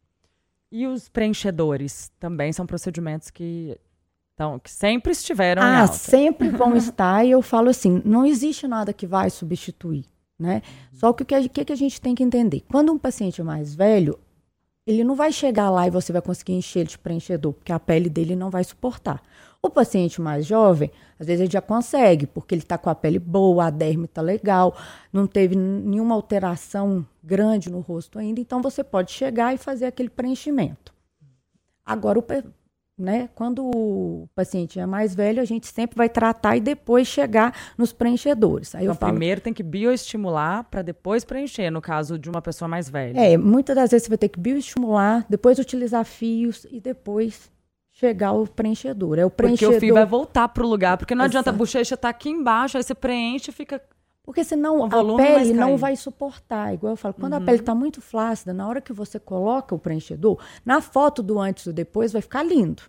E 0.71 0.85
os 0.85 1.09
preenchedores 1.09 2.11
também 2.19 2.53
são 2.53 2.65
procedimentos 2.65 3.31
que 3.31 3.75
então, 4.35 4.57
que 4.57 4.71
sempre 4.71 5.11
estiveram 5.11 5.61
ah, 5.61 5.85
sempre 5.87 6.49
vão 6.51 6.75
estar, 6.75 7.23
e 7.23 7.31
eu 7.31 7.41
falo 7.41 7.69
assim, 7.69 8.01
não 8.03 8.25
existe 8.25 8.67
nada 8.67 8.91
que 8.91 9.05
vai 9.05 9.29
substituir. 9.29 10.05
Né? 10.39 10.61
Só 10.91 11.13
que 11.13 11.23
o 11.23 11.25
que, 11.25 11.65
que, 11.65 11.73
a 11.73 11.75
gente 11.75 12.01
tem 12.01 12.15
que 12.15 12.23
entender? 12.23 12.63
Quando 12.69 12.91
um 12.91 12.97
paciente 12.97 13.41
mais 13.43 13.75
velho, 13.75 14.19
ele 14.85 15.03
não 15.03 15.15
vai 15.15 15.31
chegar 15.31 15.69
lá 15.69 15.87
e 15.87 15.91
você 15.91 16.11
vai 16.11 16.21
conseguir 16.21 16.53
encher 16.53 16.79
ele 16.79 16.89
de 16.89 16.97
preenchedor, 16.97 17.53
porque 17.53 17.71
a 17.71 17.79
pele 17.79 18.09
dele 18.09 18.35
não 18.35 18.49
vai 18.49 18.63
suportar. 18.63 19.21
O 19.61 19.69
paciente 19.69 20.19
mais 20.19 20.45
jovem, 20.45 20.91
às 21.17 21.25
vezes 21.25 21.41
ele 21.41 21.51
já 21.51 21.61
consegue, 21.61 22.27
porque 22.27 22.53
ele 22.53 22.63
está 22.63 22.77
com 22.77 22.89
a 22.89 22.95
pele 22.95 23.17
boa, 23.17 23.67
a 23.67 23.69
derme 23.69 24.05
está 24.05 24.21
legal, 24.21 24.75
não 25.11 25.25
teve 25.25 25.55
nenhuma 25.55 26.15
alteração 26.15 27.07
grande 27.23 27.71
no 27.71 27.79
rosto 27.79 28.19
ainda, 28.19 28.41
então 28.41 28.61
você 28.61 28.83
pode 28.83 29.11
chegar 29.11 29.53
e 29.53 29.57
fazer 29.57 29.85
aquele 29.85 30.09
preenchimento. 30.09 30.93
Agora, 31.85 32.19
o 32.19 32.23
né? 32.97 33.29
Quando 33.33 33.65
o 33.65 34.29
paciente 34.35 34.79
é 34.79 34.85
mais 34.85 35.15
velho, 35.15 35.41
a 35.41 35.45
gente 35.45 35.67
sempre 35.67 35.97
vai 35.97 36.07
tratar 36.07 36.57
e 36.57 36.61
depois 36.61 37.07
chegar 37.07 37.53
nos 37.77 37.91
preenchedores. 37.91 38.75
Aí 38.75 38.83
então, 38.83 38.95
falo, 38.95 39.11
primeiro 39.11 39.41
tem 39.41 39.53
que 39.53 39.63
bioestimular 39.63 40.63
para 40.65 40.81
depois 40.81 41.23
preencher, 41.23 41.69
no 41.71 41.81
caso 41.81 42.19
de 42.19 42.29
uma 42.29 42.41
pessoa 42.41 42.67
mais 42.67 42.89
velha. 42.89 43.19
É, 43.19 43.37
muitas 43.37 43.75
das 43.75 43.91
vezes 43.91 44.05
você 44.05 44.09
vai 44.09 44.17
ter 44.17 44.29
que 44.29 44.39
bioestimular, 44.39 45.25
depois 45.29 45.57
utilizar 45.57 46.05
fios 46.05 46.65
e 46.71 46.79
depois 46.79 47.51
chegar 47.91 48.29
ao 48.29 48.45
preenchedor. 48.45 49.19
É 49.19 49.25
o 49.25 49.29
preenchedor... 49.29 49.73
Porque 49.73 49.85
o 49.85 49.87
fio 49.87 49.93
vai 49.93 50.05
voltar 50.05 50.47
para 50.49 50.63
o 50.63 50.67
lugar, 50.67 50.97
porque 50.97 51.15
não 51.15 51.25
Exato. 51.25 51.37
adianta 51.37 51.49
a 51.49 51.53
bochecha 51.53 51.95
estar 51.95 51.97
tá 51.97 52.09
aqui 52.09 52.29
embaixo, 52.29 52.77
aí 52.77 52.83
você 52.83 52.95
preenche 52.95 53.49
e 53.49 53.53
fica 53.53 53.81
porque 54.23 54.43
senão 54.43 54.85
a 54.85 55.17
pele 55.17 55.53
não 55.53 55.77
vai 55.77 55.95
suportar. 55.97 56.73
Igual 56.73 56.93
eu 56.93 56.97
falo, 56.97 57.13
quando 57.13 57.33
uhum. 57.33 57.39
a 57.39 57.41
pele 57.45 57.59
está 57.59 57.75
muito 57.75 58.01
flácida, 58.01 58.53
na 58.53 58.67
hora 58.67 58.81
que 58.81 58.93
você 58.93 59.19
coloca 59.19 59.75
o 59.75 59.79
preenchedor, 59.79 60.41
na 60.65 60.81
foto 60.81 61.21
do 61.21 61.39
antes 61.39 61.65
e 61.65 61.69
do 61.69 61.73
depois 61.73 62.13
vai 62.13 62.21
ficar 62.21 62.41
lindo. 62.41 62.83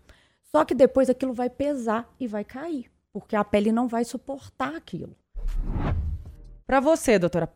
Só 0.44 0.64
que 0.64 0.75
depois 0.75 1.11
aquilo 1.11 1.35
vai 1.35 1.51
pesar 1.51 2.09
e 2.20 2.29
vai 2.29 2.44
cair, 2.44 2.88
porque 3.12 3.35
a 3.35 3.42
pele 3.42 3.73
não 3.73 3.88
vai 3.88 4.05
suportar 4.05 4.77
aquilo. 4.77 5.16
Para 6.64 6.79
você, 6.79 7.18
doutora, 7.18 7.53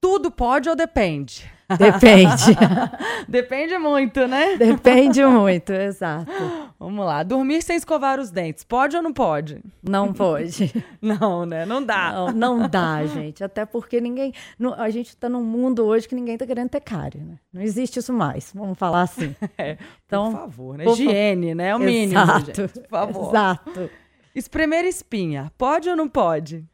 tudo 0.00 0.30
pode 0.30 0.68
ou 0.68 0.74
depende? 0.74 1.57
Depende. 1.76 2.56
Depende 3.28 3.76
muito, 3.76 4.26
né? 4.26 4.56
Depende 4.56 5.22
muito, 5.24 5.70
exato. 5.72 6.32
Vamos 6.78 7.04
lá. 7.04 7.22
Dormir 7.22 7.62
sem 7.62 7.76
escovar 7.76 8.18
os 8.18 8.30
dentes. 8.30 8.64
Pode 8.64 8.96
ou 8.96 9.02
não 9.02 9.12
pode? 9.12 9.62
Não 9.82 10.12
pode. 10.12 10.72
não, 11.02 11.44
né? 11.44 11.66
Não 11.66 11.84
dá. 11.84 12.12
Não, 12.12 12.32
não 12.32 12.68
dá, 12.68 13.04
gente. 13.04 13.44
Até 13.44 13.66
porque 13.66 14.00
ninguém. 14.00 14.32
a 14.78 14.88
gente 14.88 15.08
está 15.08 15.28
num 15.28 15.44
mundo 15.44 15.84
hoje 15.84 16.08
que 16.08 16.14
ninguém 16.14 16.34
está 16.34 16.46
querendo 16.46 16.70
ter 16.70 16.80
cárie, 16.80 17.20
né? 17.20 17.38
Não 17.52 17.60
existe 17.60 17.98
isso 17.98 18.14
mais. 18.14 18.50
Vamos 18.54 18.78
falar 18.78 19.02
assim. 19.02 19.34
É, 19.60 19.76
então, 20.06 20.30
por 20.30 20.40
favor, 20.40 20.78
né? 20.78 20.84
Por 20.84 20.92
Higiene, 20.92 21.54
né? 21.54 21.68
É 21.70 21.76
o 21.76 21.80
mínimo, 21.80 22.20
exato, 22.20 22.46
gente. 22.46 22.68
Por 22.68 22.88
favor. 22.88 23.28
Exato. 23.28 23.90
Espremer 24.34 24.84
espinha. 24.84 25.50
Pode 25.58 25.88
ou 25.88 25.96
não 25.96 26.08
pode? 26.08 26.64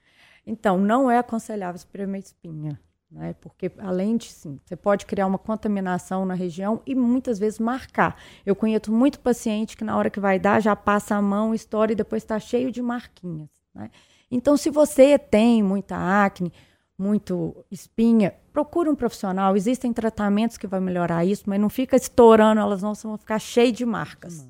Então, 0.47 0.77
não 0.77 1.11
é 1.11 1.19
aconselhável 1.19 1.77
espremer 1.77 2.21
espinha. 2.21 2.79
Né? 3.15 3.33
Porque, 3.41 3.71
além 3.79 4.17
de, 4.17 4.27
sim, 4.27 4.59
você 4.65 4.75
pode 4.75 5.07
criar 5.07 5.27
uma 5.27 5.39
contaminação 5.39 6.27
na 6.27 6.35
região 6.35 6.83
e 6.85 6.97
muitas 6.97 7.39
vezes 7.39 7.61
marcar. 7.61 8.21
Eu 8.45 8.57
conheço 8.57 8.91
muito 8.91 9.21
paciente 9.21 9.77
que, 9.77 9.85
na 9.85 9.97
hora 9.97 10.11
que 10.11 10.19
vai 10.19 10.37
dar, 10.37 10.61
já 10.61 10.75
passa 10.75 11.15
a 11.15 11.23
mão, 11.23 11.55
estoura 11.55 11.93
e 11.93 11.95
depois 11.95 12.25
está 12.25 12.41
cheio 12.41 12.73
de 12.73 12.83
marquinhas. 12.83 13.49
Né? 13.73 13.89
Então, 14.29 14.57
se 14.57 14.69
você 14.69 15.17
tem 15.17 15.63
muita 15.63 15.97
acne, 15.97 16.53
muito 16.99 17.65
espinha, 17.71 18.35
procure 18.53 18.91
um 18.91 18.97
profissional. 18.97 19.57
Existem 19.57 19.93
tratamentos 19.93 20.59
que 20.59 20.67
vão 20.67 20.81
melhorar 20.81 21.25
isso, 21.25 21.45
mas 21.47 21.61
não 21.61 21.71
fica 21.71 21.95
estourando, 21.95 22.61
elas 22.61 22.83
não 22.83 22.95
vão 22.95 23.17
ficar 23.17 23.39
cheias 23.39 23.75
de 23.75 23.87
marcas. 23.87 24.45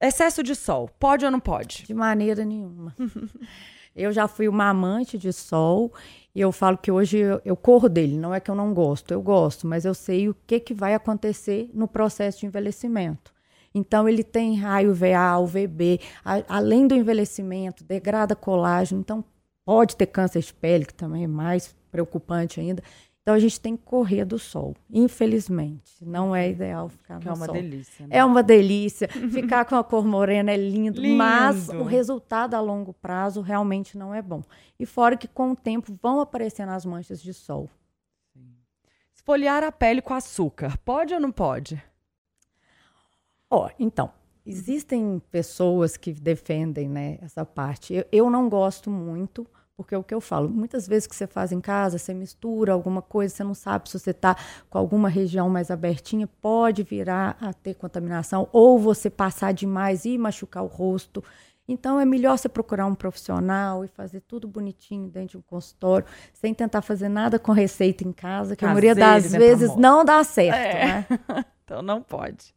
Excesso 0.00 0.42
de 0.42 0.56
sol, 0.56 0.90
pode 0.98 1.24
ou 1.24 1.30
não 1.30 1.40
pode? 1.40 1.84
De 1.84 1.94
maneira 1.94 2.44
nenhuma. 2.44 2.94
eu 3.98 4.12
já 4.12 4.28
fui 4.28 4.48
uma 4.48 4.68
amante 4.68 5.18
de 5.18 5.32
sol 5.32 5.92
e 6.34 6.40
eu 6.40 6.52
falo 6.52 6.78
que 6.78 6.90
hoje 6.90 7.18
eu, 7.18 7.40
eu, 7.44 7.56
corro 7.56 7.88
dele. 7.88 8.16
Não 8.16 8.32
é 8.32 8.38
que 8.38 8.50
eu 8.50 8.54
não 8.54 8.72
gosto, 8.72 9.12
eu 9.12 9.20
gosto, 9.20 9.66
mas 9.66 9.84
eu 9.84 9.92
sei 9.92 10.28
o 10.28 10.36
que, 10.46 10.60
que 10.60 10.72
vai 10.72 10.94
acontecer 10.94 11.68
no 11.74 11.88
processo 11.88 12.40
de 12.40 12.46
envelhecimento. 12.46 13.32
Então, 13.74 14.08
ele 14.08 14.22
tem 14.22 14.56
raio 14.56 14.94
VA, 14.94 15.38
UVB, 15.38 16.00
a, 16.24 16.56
além 16.56 16.86
do 16.86 16.94
envelhecimento, 16.94 17.84
degrada 17.84 18.34
colágeno. 18.36 19.00
Então, 19.00 19.24
pode 19.64 19.96
ter 19.96 20.06
câncer 20.06 20.40
de 20.40 20.54
pele, 20.54 20.86
que 20.86 20.94
também 20.94 21.24
é 21.24 21.28
mais 21.28 21.74
preocupante 21.90 22.60
ainda. 22.60 22.82
Então 23.28 23.36
a 23.36 23.38
gente 23.38 23.60
tem 23.60 23.76
que 23.76 23.82
correr 23.84 24.24
do 24.24 24.38
sol. 24.38 24.74
Infelizmente, 24.90 26.02
não 26.02 26.34
é 26.34 26.48
ideal 26.48 26.88
ficar 26.88 27.20
no 27.20 27.28
é 27.28 27.32
uma 27.34 27.44
sol. 27.44 27.54
delícia. 27.54 28.06
Né? 28.06 28.16
É 28.16 28.24
uma 28.24 28.42
delícia. 28.42 29.06
Ficar 29.06 29.66
com 29.66 29.76
a 29.76 29.84
cor 29.84 30.06
morena 30.06 30.50
é 30.50 30.56
lindo, 30.56 30.98
lindo, 30.98 31.18
mas 31.18 31.68
o 31.68 31.82
resultado 31.82 32.54
a 32.54 32.60
longo 32.62 32.94
prazo 32.94 33.42
realmente 33.42 33.98
não 33.98 34.14
é 34.14 34.22
bom. 34.22 34.42
E 34.80 34.86
fora 34.86 35.14
que 35.14 35.28
com 35.28 35.50
o 35.50 35.54
tempo 35.54 35.92
vão 36.00 36.20
aparecendo 36.20 36.70
as 36.70 36.86
manchas 36.86 37.20
de 37.20 37.34
sol. 37.34 37.68
Esfoliar 39.14 39.62
a 39.62 39.70
pele 39.70 40.00
com 40.00 40.14
açúcar, 40.14 40.78
pode 40.78 41.12
ou 41.12 41.20
não 41.20 41.30
pode? 41.30 41.82
Ó, 43.50 43.66
oh, 43.66 43.70
então, 43.78 44.10
existem 44.46 45.20
pessoas 45.30 45.98
que 45.98 46.14
defendem, 46.14 46.88
né, 46.88 47.18
essa 47.20 47.44
parte. 47.44 47.92
Eu, 47.92 48.06
eu 48.10 48.30
não 48.30 48.48
gosto 48.48 48.90
muito 48.90 49.46
porque 49.78 49.94
é 49.94 49.98
o 49.98 50.02
que 50.02 50.12
eu 50.12 50.20
falo, 50.20 50.48
muitas 50.48 50.88
vezes 50.88 51.06
que 51.06 51.14
você 51.14 51.24
faz 51.24 51.52
em 51.52 51.60
casa, 51.60 51.98
você 51.98 52.12
mistura 52.12 52.72
alguma 52.72 53.00
coisa, 53.00 53.32
você 53.32 53.44
não 53.44 53.54
sabe 53.54 53.88
se 53.88 53.96
você 53.96 54.10
está 54.10 54.36
com 54.68 54.76
alguma 54.76 55.08
região 55.08 55.48
mais 55.48 55.70
abertinha, 55.70 56.26
pode 56.26 56.82
virar 56.82 57.36
a 57.40 57.52
ter 57.52 57.74
contaminação, 57.74 58.48
ou 58.52 58.76
você 58.76 59.08
passar 59.08 59.52
demais 59.52 60.04
e 60.04 60.18
machucar 60.18 60.64
o 60.64 60.66
rosto. 60.66 61.22
Então 61.68 62.00
é 62.00 62.04
melhor 62.04 62.36
você 62.36 62.48
procurar 62.48 62.86
um 62.86 62.94
profissional 62.94 63.84
e 63.84 63.88
fazer 63.88 64.18
tudo 64.22 64.48
bonitinho 64.48 65.08
dentro 65.08 65.28
de 65.28 65.36
um 65.36 65.42
consultório, 65.42 66.08
sem 66.32 66.52
tentar 66.52 66.82
fazer 66.82 67.08
nada 67.08 67.38
com 67.38 67.52
receita 67.52 68.02
em 68.02 68.12
casa, 68.12 68.56
que 68.56 68.64
Caseiro, 68.64 68.90
a 68.90 68.94
maioria 68.96 69.20
das 69.22 69.30
vezes 69.30 69.76
não 69.76 70.04
dá 70.04 70.24
certo. 70.24 70.56
É. 70.56 70.86
Né? 70.86 71.06
então 71.62 71.82
não 71.82 72.02
pode. 72.02 72.52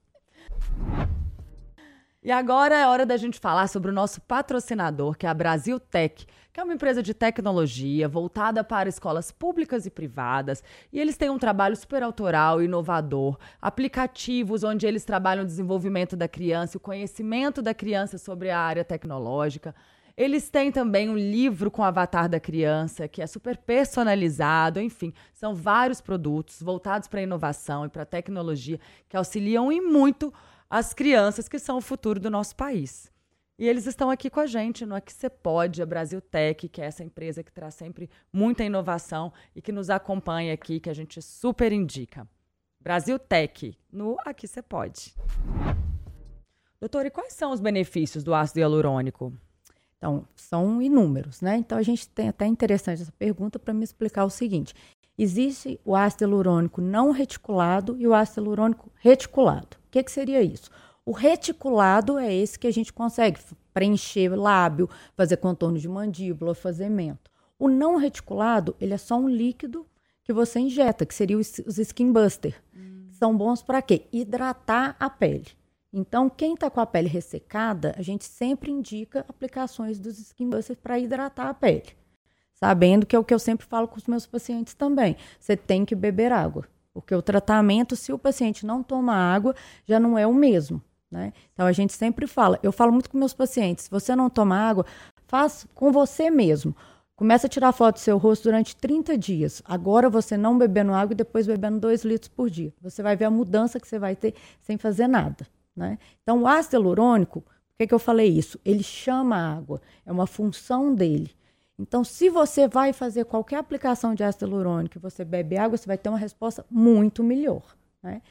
E 2.23 2.31
agora 2.31 2.75
é 2.75 2.87
hora 2.87 3.05
da 3.05 3.17
gente 3.17 3.39
falar 3.39 3.67
sobre 3.67 3.91
o 3.91 3.93
nosso 3.93 4.21
patrocinador, 4.21 5.15
que 5.15 5.27
é 5.27 5.29
a 5.29 5.33
Brasil 5.35 5.79
Tech, 5.79 6.25
que 6.53 6.59
é 6.59 6.63
uma 6.63 6.73
empresa 6.73 7.01
de 7.01 7.13
tecnologia 7.13 8.09
voltada 8.09 8.63
para 8.63 8.89
escolas 8.89 9.31
públicas 9.31 9.85
e 9.85 9.89
privadas. 9.89 10.63
E 10.91 10.99
eles 10.99 11.15
têm 11.15 11.29
um 11.29 11.39
trabalho 11.39 11.75
super 11.75 12.03
autoral 12.03 12.61
inovador, 12.61 13.37
aplicativos 13.61 14.63
onde 14.63 14.85
eles 14.85 15.05
trabalham 15.05 15.43
o 15.43 15.47
desenvolvimento 15.47 16.15
da 16.15 16.27
criança, 16.27 16.77
o 16.77 16.81
conhecimento 16.81 17.61
da 17.61 17.73
criança 17.73 18.17
sobre 18.17 18.49
a 18.49 18.59
área 18.59 18.83
tecnológica. 18.83 19.73
Eles 20.17 20.49
têm 20.49 20.71
também 20.71 21.09
um 21.09 21.17
livro 21.17 21.71
com 21.71 21.81
o 21.81 21.85
avatar 21.85 22.27
da 22.27 22.39
criança, 22.39 23.07
que 23.07 23.21
é 23.21 23.27
super 23.27 23.57
personalizado, 23.57 24.79
enfim, 24.79 25.13
são 25.33 25.55
vários 25.55 26.01
produtos 26.01 26.61
voltados 26.61 27.07
para 27.07 27.21
a 27.21 27.23
inovação 27.23 27.85
e 27.85 27.89
para 27.89 28.03
a 28.03 28.05
tecnologia 28.05 28.79
que 29.07 29.15
auxiliam 29.15 29.71
e 29.71 29.79
muito 29.79 30.33
as 30.69 30.93
crianças 30.93 31.47
que 31.47 31.59
são 31.59 31.77
o 31.77 31.81
futuro 31.81 32.19
do 32.19 32.29
nosso 32.29 32.55
país. 32.55 33.10
E 33.57 33.67
eles 33.67 33.85
estão 33.85 34.09
aqui 34.09 34.29
com 34.29 34.39
a 34.39 34.47
gente 34.47 34.85
no 34.85 34.95
Aqui 34.95 35.13
Você 35.13 35.29
Pode, 35.29 35.81
a 35.81 35.85
Brasil 35.85 36.19
Tech, 36.19 36.67
que 36.67 36.81
é 36.81 36.85
essa 36.85 37.03
empresa 37.03 37.43
que 37.43 37.51
traz 37.51 37.75
sempre 37.75 38.09
muita 38.33 38.63
inovação 38.63 39.31
e 39.55 39.61
que 39.61 39.71
nos 39.71 39.89
acompanha 39.89 40.53
aqui, 40.53 40.79
que 40.79 40.89
a 40.89 40.93
gente 40.93 41.21
super 41.21 41.71
indica. 41.71 42.27
Brasil 42.79 43.19
Tech, 43.19 43.77
no 43.91 44.17
Aqui 44.25 44.47
Você 44.47 44.61
Pode. 44.61 45.13
Doutor, 46.79 47.05
e 47.05 47.11
quais 47.11 47.33
são 47.33 47.51
os 47.51 47.59
benefícios 47.59 48.23
do 48.23 48.33
ácido 48.33 48.59
hialurônico? 48.59 49.31
Então, 49.97 50.27
são 50.35 50.81
inúmeros, 50.81 51.41
né? 51.41 51.57
Então, 51.57 51.77
a 51.77 51.83
gente 51.83 52.09
tem 52.09 52.29
até 52.29 52.47
interessante 52.47 53.03
essa 53.03 53.11
pergunta 53.11 53.59
para 53.59 53.71
me 53.71 53.83
explicar 53.83 54.25
o 54.25 54.31
seguinte. 54.31 54.73
Existe 55.15 55.79
o 55.85 55.95
ácido 55.95 56.23
hialurônico 56.23 56.81
não 56.81 57.11
reticulado 57.11 57.95
e 57.99 58.07
o 58.07 58.15
ácido 58.15 58.41
hialurônico 58.41 58.91
reticulado. 58.95 59.77
O 59.77 59.91
que, 59.91 60.01
que 60.01 60.11
seria 60.11 60.41
isso? 60.41 60.71
O 61.03 61.11
reticulado 61.11 62.19
é 62.19 62.33
esse 62.33 62.59
que 62.59 62.67
a 62.67 62.71
gente 62.71 62.93
consegue 62.93 63.39
preencher 63.73 64.29
lábio, 64.29 64.89
fazer 65.15 65.37
contorno 65.37 65.79
de 65.79 65.89
mandíbula, 65.89 66.53
fazer 66.53 66.89
mento. 66.89 67.31
O 67.57 67.67
não 67.67 67.95
reticulado, 67.95 68.75
ele 68.79 68.93
é 68.93 68.97
só 68.97 69.17
um 69.17 69.27
líquido 69.27 69.85
que 70.23 70.31
você 70.31 70.59
injeta, 70.59 71.05
que 71.05 71.13
seria 71.13 71.37
os, 71.37 71.59
os 71.65 71.77
skin 71.79 72.11
buster. 72.11 72.61
Hum. 72.75 73.07
São 73.11 73.35
bons 73.35 73.63
para 73.63 73.81
quê? 73.81 74.07
Hidratar 74.11 74.95
a 74.99 75.09
pele. 75.09 75.47
Então, 75.91 76.29
quem 76.29 76.53
está 76.53 76.69
com 76.69 76.79
a 76.79 76.85
pele 76.85 77.09
ressecada, 77.09 77.93
a 77.97 78.01
gente 78.01 78.23
sempre 78.23 78.71
indica 78.71 79.25
aplicações 79.27 79.99
dos 79.99 80.19
skin 80.19 80.49
busters 80.49 80.79
para 80.81 80.99
hidratar 80.99 81.49
a 81.49 81.53
pele. 81.53 81.83
Sabendo 82.53 83.05
que 83.05 83.15
é 83.15 83.19
o 83.19 83.23
que 83.23 83.33
eu 83.33 83.39
sempre 83.39 83.65
falo 83.65 83.87
com 83.87 83.97
os 83.97 84.05
meus 84.05 84.25
pacientes 84.25 84.73
também. 84.73 85.17
Você 85.39 85.57
tem 85.57 85.83
que 85.83 85.95
beber 85.95 86.31
água. 86.31 86.65
Porque 86.93 87.15
o 87.15 87.21
tratamento, 87.21 87.95
se 87.95 88.13
o 88.13 88.19
paciente 88.19 88.65
não 88.65 88.83
toma 88.83 89.15
água, 89.15 89.55
já 89.85 89.99
não 89.99 90.17
é 90.17 90.27
o 90.27 90.33
mesmo. 90.33 90.81
Né? 91.11 91.33
Então 91.53 91.67
a 91.67 91.71
gente 91.71 91.93
sempre 91.93 92.25
fala, 92.25 92.57
eu 92.63 92.71
falo 92.71 92.91
muito 92.91 93.09
com 93.09 93.17
meus 93.17 93.33
pacientes, 93.33 93.85
se 93.85 93.91
você 93.91 94.15
não 94.15 94.29
toma 94.29 94.55
água, 94.55 94.85
faz 95.27 95.67
com 95.75 95.91
você 95.91 96.31
mesmo. 96.31 96.75
Começa 97.15 97.45
a 97.45 97.49
tirar 97.49 97.71
foto 97.71 97.95
do 97.95 97.99
seu 97.99 98.17
rosto 98.17 98.45
durante 98.45 98.75
30 98.75 99.15
dias. 99.17 99.61
Agora 99.65 100.09
você 100.09 100.35
não 100.35 100.57
bebendo 100.57 100.93
água 100.93 101.13
e 101.13 101.15
depois 101.15 101.45
bebendo 101.45 101.79
2 101.79 102.03
litros 102.03 102.29
por 102.29 102.49
dia. 102.49 102.73
Você 102.81 103.03
vai 103.03 103.15
ver 103.15 103.25
a 103.25 103.29
mudança 103.29 103.79
que 103.79 103.87
você 103.87 103.99
vai 103.99 104.15
ter 104.15 104.33
sem 104.61 104.77
fazer 104.77 105.07
nada. 105.07 105.45
Né? 105.75 105.99
Então 106.23 106.41
o 106.41 106.47
ácido 106.47 106.77
hialurônico, 106.77 107.41
por 107.41 107.77
que, 107.77 107.87
que 107.87 107.93
eu 107.93 107.99
falei 107.99 108.27
isso? 108.27 108.59
Ele 108.65 108.81
chama 108.81 109.35
a 109.35 109.55
água, 109.55 109.81
é 110.05 110.11
uma 110.11 110.25
função 110.25 110.95
dele. 110.95 111.31
Então, 111.81 112.03
se 112.03 112.29
você 112.29 112.67
vai 112.67 112.93
fazer 112.93 113.25
qualquer 113.25 113.57
aplicação 113.57 114.13
de 114.13 114.23
ácido 114.23 114.45
hialurônico 114.45 114.97
e 114.97 115.01
você 115.01 115.25
bebe 115.25 115.57
água, 115.57 115.77
você 115.77 115.87
vai 115.87 115.97
ter 115.97 116.09
uma 116.09 116.17
resposta 116.17 116.63
muito 116.69 117.23
melhor. 117.23 117.63
Né? 118.03 118.21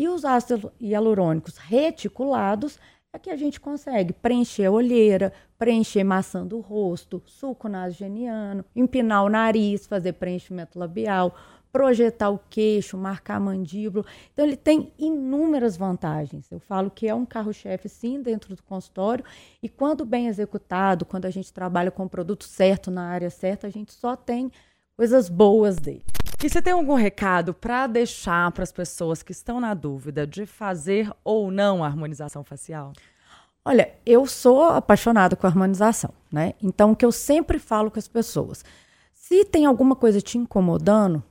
E 0.00 0.08
os 0.08 0.24
ácidos 0.24 0.72
hialurônicos 0.80 1.58
reticulados 1.58 2.78
é 3.12 3.18
que 3.18 3.28
a 3.28 3.36
gente 3.36 3.60
consegue 3.60 4.14
preencher 4.14 4.64
a 4.64 4.70
olheira, 4.70 5.30
preencher 5.58 6.02
maçã 6.02 6.46
do 6.46 6.58
rosto, 6.58 7.22
suco 7.26 7.68
nasogeniano, 7.68 8.64
empinar 8.74 9.22
o 9.22 9.28
nariz, 9.28 9.86
fazer 9.86 10.14
preenchimento 10.14 10.78
labial, 10.78 11.36
projetar 11.70 12.30
o 12.30 12.40
queixo, 12.48 12.96
marcar 12.96 13.36
a 13.36 13.40
mandíbula. 13.40 14.06
Então, 14.32 14.46
ele 14.46 14.56
tem 14.56 14.90
inúmeras 14.98 15.76
vantagens. 15.76 16.50
Eu 16.50 16.60
falo 16.60 16.90
que 16.90 17.06
é 17.06 17.14
um 17.14 17.26
carro-chefe, 17.26 17.86
sim, 17.86 18.22
dentro 18.22 18.56
do 18.56 18.62
consultório. 18.62 19.22
E 19.62 19.68
quando 19.68 20.06
bem 20.06 20.28
executado, 20.28 21.04
quando 21.04 21.26
a 21.26 21.30
gente 21.30 21.52
trabalha 21.52 21.90
com 21.90 22.04
o 22.04 22.08
produto 22.08 22.44
certo, 22.44 22.90
na 22.90 23.06
área 23.06 23.28
certa, 23.28 23.66
a 23.66 23.70
gente 23.70 23.92
só 23.92 24.16
tem 24.16 24.50
coisas 25.00 25.30
boas 25.30 25.76
dele. 25.76 26.04
E 26.44 26.50
você 26.50 26.60
tem 26.60 26.74
algum 26.74 26.92
recado 26.92 27.54
para 27.54 27.86
deixar 27.86 28.52
para 28.52 28.62
as 28.62 28.70
pessoas 28.70 29.22
que 29.22 29.32
estão 29.32 29.58
na 29.58 29.72
dúvida 29.72 30.26
de 30.26 30.44
fazer 30.44 31.10
ou 31.24 31.50
não 31.50 31.82
a 31.82 31.86
harmonização 31.86 32.44
facial? 32.44 32.92
Olha, 33.64 33.94
eu 34.04 34.26
sou 34.26 34.64
apaixonada 34.64 35.36
com 35.36 35.46
a 35.46 35.48
harmonização, 35.48 36.10
né? 36.30 36.52
Então, 36.62 36.92
o 36.92 36.96
que 36.96 37.06
eu 37.06 37.12
sempre 37.12 37.58
falo 37.58 37.90
com 37.90 37.98
as 37.98 38.08
pessoas, 38.08 38.62
se 39.14 39.42
tem 39.42 39.64
alguma 39.64 39.96
coisa 39.96 40.20
te 40.20 40.36
incomodando, 40.36 41.22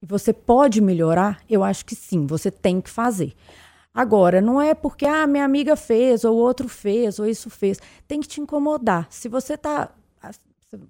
e 0.00 0.06
você 0.06 0.32
pode 0.32 0.80
melhorar, 0.80 1.38
eu 1.50 1.62
acho 1.62 1.84
que 1.84 1.94
sim, 1.94 2.26
você 2.26 2.50
tem 2.50 2.80
que 2.80 2.88
fazer. 2.88 3.34
Agora, 3.92 4.40
não 4.40 4.58
é 4.58 4.72
porque 4.72 5.04
ah, 5.04 5.26
minha 5.26 5.44
amiga 5.44 5.76
fez, 5.76 6.24
ou 6.24 6.34
outro 6.34 6.66
fez, 6.66 7.18
ou 7.18 7.26
isso 7.26 7.50
fez. 7.50 7.78
Tem 8.06 8.20
que 8.20 8.28
te 8.28 8.40
incomodar. 8.40 9.06
Se 9.10 9.28
você 9.28 9.52
está 9.52 9.90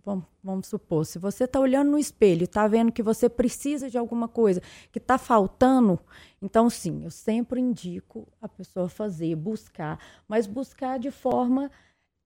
vamos, 0.05 0.25
vamos, 0.43 0.67
supor, 0.67 1.07
se 1.07 1.19
você 1.19 1.45
está 1.45 1.61
olhando 1.61 1.91
no 1.91 1.99
espelho 1.99 2.43
e 2.43 2.45
está 2.45 2.67
vendo 2.67 2.91
que 2.91 3.03
você 3.03 3.29
precisa 3.29 3.89
de 3.89 3.97
alguma 3.97 4.27
coisa 4.27 4.61
que 4.91 4.99
está 4.99 5.17
faltando, 5.19 5.99
então 6.43 6.69
sim, 6.69 7.05
eu 7.05 7.11
sempre 7.11 7.61
indico 7.61 8.27
a 8.41 8.49
pessoa 8.49 8.89
fazer, 8.89 9.37
buscar, 9.37 9.99
mas 10.27 10.47
buscar 10.47 10.99
de 10.99 11.11
forma 11.11 11.71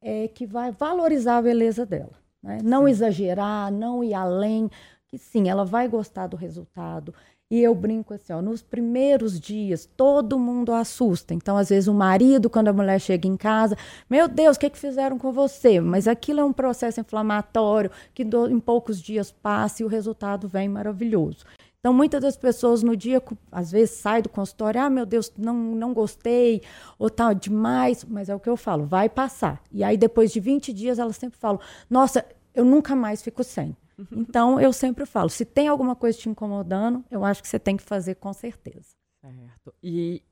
é, 0.01 0.29
que 0.29 0.47
vai 0.47 0.73
valorizar 0.73 1.39
a 1.39 1.43
beleza 1.43 1.85
dela. 1.85 2.13
Né? 2.43 2.59
Não 2.63 2.89
exagerar, 2.89 3.71
não 3.71 4.03
ir 4.03 4.15
além, 4.15 4.71
que 5.07 5.19
sim, 5.19 5.49
ela 5.49 5.65
vai 5.65 5.87
gostar 5.89 6.27
do 6.27 6.37
resultado. 6.37 7.15
E 7.53 7.63
eu 7.63 7.75
brinco 7.75 8.15
assim, 8.15 8.33
ó, 8.33 8.41
nos 8.41 8.63
primeiros 8.63 9.39
dias 9.39 9.87
todo 9.95 10.39
mundo 10.39 10.73
assusta. 10.73 11.35
Então, 11.35 11.59
às 11.59 11.69
vezes, 11.69 11.87
o 11.87 11.93
marido, 11.93 12.49
quando 12.49 12.69
a 12.69 12.73
mulher 12.73 12.99
chega 12.99 13.29
em 13.29 13.37
casa, 13.37 13.77
meu 14.09 14.27
Deus, 14.27 14.57
o 14.57 14.61
que, 14.61 14.71
que 14.71 14.79
fizeram 14.79 15.19
com 15.19 15.31
você? 15.31 15.79
Mas 15.79 16.09
aquilo 16.09 16.41
é 16.41 16.45
um 16.45 16.53
processo 16.53 16.99
inflamatório 16.99 17.91
que 18.15 18.25
do, 18.25 18.49
em 18.49 18.59
poucos 18.59 19.03
dias 19.03 19.31
passa 19.31 19.83
e 19.83 19.85
o 19.85 19.89
resultado 19.89 20.49
vem 20.49 20.67
maravilhoso. 20.67 21.45
Então, 21.79 21.93
muitas 21.93 22.23
das 22.23 22.39
pessoas 22.39 22.83
no 22.83 22.97
dia, 22.97 23.23
às 23.51 23.71
vezes, 23.71 23.97
sai 23.97 24.23
do 24.23 24.31
consultório, 24.31 24.81
ah, 24.81 24.89
meu 24.89 25.05
Deus, 25.05 25.31
não, 25.37 25.55
não 25.55 25.93
gostei, 25.93 26.63
ou 26.99 27.11
tá 27.11 27.35
demais, 27.35 28.03
mas 28.03 28.31
é 28.31 28.35
o 28.35 28.41
que 28.41 28.49
eu 28.49 28.57
falo, 28.57 28.87
vai 28.87 29.11
passar. 29.11 29.61
E 29.71 29.85
aí, 29.85 29.99
depois 29.99 30.33
de 30.33 30.41
20 30.41 30.73
dias, 30.73 30.99
elas 30.99 31.17
sempre 31.17 31.39
falam, 31.39 31.61
nossa, 31.91 32.25
eu 32.55 32.65
nunca 32.65 32.97
mais 32.97 33.21
fico 33.21 33.45
sem. 33.45 33.77
Então, 34.11 34.61
eu 34.61 34.73
sempre 34.73 35.07
falo, 35.07 35.29
se 35.29 35.45
tem 35.45 35.69
alguma 35.69 35.95
coisa 35.95 36.19
te 36.19 36.29
incomodando, 36.29 37.05
eu 37.11 37.25
acho 37.25 37.43
que 37.43 37.49
você 37.49 37.59
tem 37.59 37.77
que 37.77 37.83
fazer 37.83 38.17
com 38.17 38.33
certeza. 38.33 38.97
Certo. 39.21 39.75
E 39.83 40.23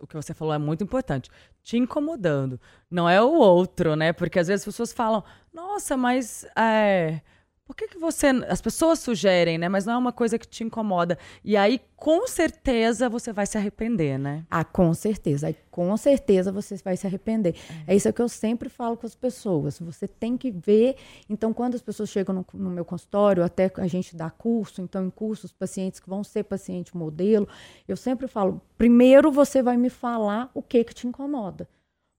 o 0.00 0.06
que 0.06 0.16
você 0.16 0.34
falou 0.34 0.54
é 0.54 0.58
muito 0.58 0.82
importante. 0.82 1.30
Te 1.62 1.76
incomodando. 1.76 2.60
Não 2.90 3.08
é 3.08 3.22
o 3.22 3.32
outro, 3.32 3.94
né? 3.94 4.12
Porque 4.12 4.38
às 4.38 4.48
vezes 4.48 4.62
as 4.62 4.72
pessoas 4.72 4.92
falam, 4.92 5.22
nossa, 5.52 5.96
mas 5.96 6.44
é, 6.56 7.20
por 7.68 7.76
que, 7.76 7.86
que 7.86 7.98
você. 7.98 8.28
As 8.48 8.62
pessoas 8.62 8.98
sugerem, 8.98 9.58
né? 9.58 9.68
Mas 9.68 9.84
não 9.84 9.92
é 9.92 9.96
uma 9.98 10.10
coisa 10.10 10.38
que 10.38 10.48
te 10.48 10.64
incomoda. 10.64 11.18
E 11.44 11.54
aí, 11.54 11.78
com 11.96 12.26
certeza, 12.26 13.10
você 13.10 13.30
vai 13.30 13.44
se 13.44 13.58
arrepender, 13.58 14.18
né? 14.18 14.46
Ah, 14.50 14.64
com 14.64 14.94
certeza. 14.94 15.48
Aí, 15.48 15.56
com 15.70 15.94
certeza, 15.98 16.50
você 16.50 16.76
vai 16.82 16.96
se 16.96 17.06
arrepender. 17.06 17.54
É. 17.86 17.92
é 17.92 17.94
isso 17.94 18.10
que 18.10 18.22
eu 18.22 18.28
sempre 18.28 18.70
falo 18.70 18.96
com 18.96 19.06
as 19.06 19.14
pessoas. 19.14 19.78
Você 19.80 20.08
tem 20.08 20.34
que 20.34 20.50
ver. 20.50 20.96
Então, 21.28 21.52
quando 21.52 21.74
as 21.74 21.82
pessoas 21.82 22.08
chegam 22.08 22.34
no, 22.34 22.46
no 22.54 22.70
meu 22.70 22.86
consultório, 22.86 23.44
até 23.44 23.70
a 23.76 23.86
gente 23.86 24.16
dá 24.16 24.30
curso, 24.30 24.80
então, 24.80 25.04
em 25.04 25.10
cursos, 25.10 25.52
pacientes 25.52 26.00
que 26.00 26.08
vão 26.08 26.24
ser 26.24 26.44
paciente 26.44 26.96
modelo, 26.96 27.46
eu 27.86 27.98
sempre 27.98 28.26
falo: 28.26 28.62
primeiro 28.78 29.30
você 29.30 29.62
vai 29.62 29.76
me 29.76 29.90
falar 29.90 30.50
o 30.54 30.62
que, 30.62 30.82
que 30.84 30.94
te 30.94 31.06
incomoda. 31.06 31.68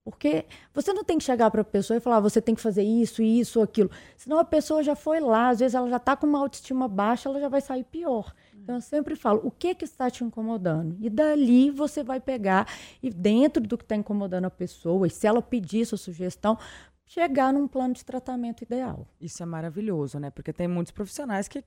Porque 0.04 0.46
você 0.74 0.92
não 0.94 1.04
tem 1.04 1.18
que 1.18 1.24
chegar 1.24 1.52
para 1.52 1.62
a 1.62 1.64
pessoa 1.64 1.98
e 1.98 2.00
falar, 2.00 2.18
ah, 2.18 2.22
você 2.22 2.42
tem 2.42 2.56
que 2.56 2.62
fazer 2.62 2.84
isso, 2.84 3.22
isso, 3.22 3.62
aquilo. 3.62 3.92
Senão 4.18 4.40
a 4.40 4.46
pessoa 4.46 4.82
já 4.82 4.96
foi 4.96 5.20
lá, 5.20 5.50
às 5.50 5.60
vezes 5.60 5.76
ela 5.76 5.90
já 5.90 5.98
está 5.98 6.16
com 6.16 6.26
uma 6.26 6.40
autoestima 6.40 6.88
baixa, 6.88 7.30
ela 7.30 7.40
já 7.40 7.48
vai 7.48 7.62
sair 7.62 7.84
pior. 7.84 8.34
Então 8.56 8.76
eu 8.76 8.82
sempre 8.82 9.16
falo, 9.16 9.42
o 9.44 9.52
que 9.52 9.76
que 9.76 9.86
está 9.86 10.10
te 10.10 10.24
incomodando? 10.24 10.96
E 11.00 11.10
dali 11.10 11.70
você 11.70 12.04
vai 12.04 12.20
pegar 12.20 12.68
e 13.04 13.10
dentro 13.10 13.62
do 13.62 13.78
que 13.78 13.84
está 13.84 13.96
incomodando 13.96 14.46
a 14.46 14.50
pessoa, 14.50 15.06
e 15.06 15.10
se 15.10 15.28
ela 15.28 15.42
pedir 15.42 15.86
sua 15.86 15.98
sugestão, 15.98 16.58
chegar 17.06 17.52
num 17.52 17.68
plano 17.68 17.94
de 17.94 18.06
tratamento 18.06 18.64
ideal. 18.64 19.08
Isso 19.20 19.42
é 19.42 19.46
maravilhoso, 19.46 20.20
né? 20.20 20.30
Porque 20.30 20.54
tem 20.54 20.68
muitos 20.68 20.92
profissionais 20.92 21.48
que 21.48 21.64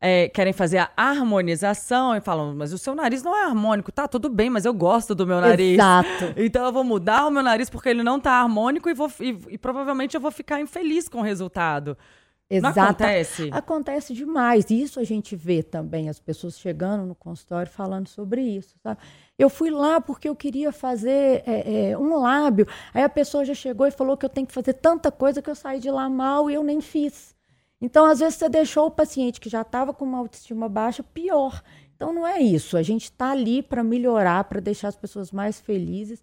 é, 0.00 0.28
querem 0.28 0.52
fazer 0.52 0.78
a 0.78 0.90
harmonização 0.96 2.14
e 2.14 2.20
falam, 2.20 2.54
mas 2.54 2.72
o 2.72 2.78
seu 2.78 2.94
nariz 2.94 3.22
não 3.22 3.36
é 3.36 3.44
harmônico, 3.44 3.90
tá? 3.90 4.06
Tudo 4.06 4.28
bem, 4.28 4.48
mas 4.48 4.64
eu 4.64 4.72
gosto 4.72 5.14
do 5.14 5.26
meu 5.26 5.40
nariz. 5.40 5.74
Exato. 5.74 6.08
Então 6.48 6.64
eu 6.64 6.72
vou 6.72 6.84
mudar 6.84 7.26
o 7.26 7.30
meu 7.30 7.42
nariz 7.42 7.68
porque 7.68 7.88
ele 7.88 8.02
não 8.02 8.20
tá 8.20 8.32
harmônico 8.32 8.88
e, 8.88 8.94
vou, 8.94 9.10
e, 9.20 9.36
e 9.50 9.58
provavelmente 9.58 10.14
eu 10.14 10.20
vou 10.20 10.30
ficar 10.30 10.60
infeliz 10.60 11.08
com 11.08 11.18
o 11.18 11.22
resultado. 11.22 11.96
Exato. 12.50 12.76
Não 12.76 12.84
acontece? 12.84 13.50
Acontece 13.52 14.14
demais. 14.14 14.70
Isso 14.70 14.98
a 14.98 15.04
gente 15.04 15.36
vê 15.36 15.62
também, 15.62 16.08
as 16.08 16.18
pessoas 16.18 16.58
chegando 16.58 17.04
no 17.04 17.14
consultório 17.14 17.70
falando 17.70 18.08
sobre 18.08 18.40
isso, 18.40 18.74
sabe? 18.82 19.00
Eu 19.38 19.50
fui 19.50 19.70
lá 19.70 20.00
porque 20.00 20.28
eu 20.28 20.34
queria 20.34 20.72
fazer 20.72 21.42
é, 21.46 21.90
é, 21.90 21.98
um 21.98 22.16
lábio. 22.18 22.66
Aí 22.94 23.02
a 23.02 23.08
pessoa 23.08 23.44
já 23.44 23.54
chegou 23.54 23.86
e 23.86 23.90
falou 23.90 24.16
que 24.16 24.24
eu 24.24 24.30
tenho 24.30 24.46
que 24.46 24.54
fazer 24.54 24.72
tanta 24.74 25.12
coisa 25.12 25.42
que 25.42 25.50
eu 25.50 25.54
saí 25.54 25.78
de 25.78 25.90
lá 25.90 26.08
mal 26.08 26.50
e 26.50 26.54
eu 26.54 26.64
nem 26.64 26.80
fiz. 26.80 27.36
Então, 27.80 28.06
às 28.06 28.18
vezes, 28.18 28.34
você 28.34 28.48
deixou 28.48 28.86
o 28.86 28.90
paciente 28.90 29.40
que 29.40 29.48
já 29.48 29.62
estava 29.62 29.94
com 29.94 30.04
uma 30.04 30.18
autoestima 30.18 30.68
baixa 30.68 31.02
pior. 31.02 31.62
Então, 31.94 32.12
não 32.12 32.26
é 32.26 32.40
isso. 32.40 32.76
A 32.76 32.82
gente 32.82 33.04
está 33.04 33.30
ali 33.30 33.62
para 33.62 33.84
melhorar, 33.84 34.44
para 34.44 34.60
deixar 34.60 34.88
as 34.88 34.96
pessoas 34.96 35.30
mais 35.30 35.60
felizes. 35.60 36.22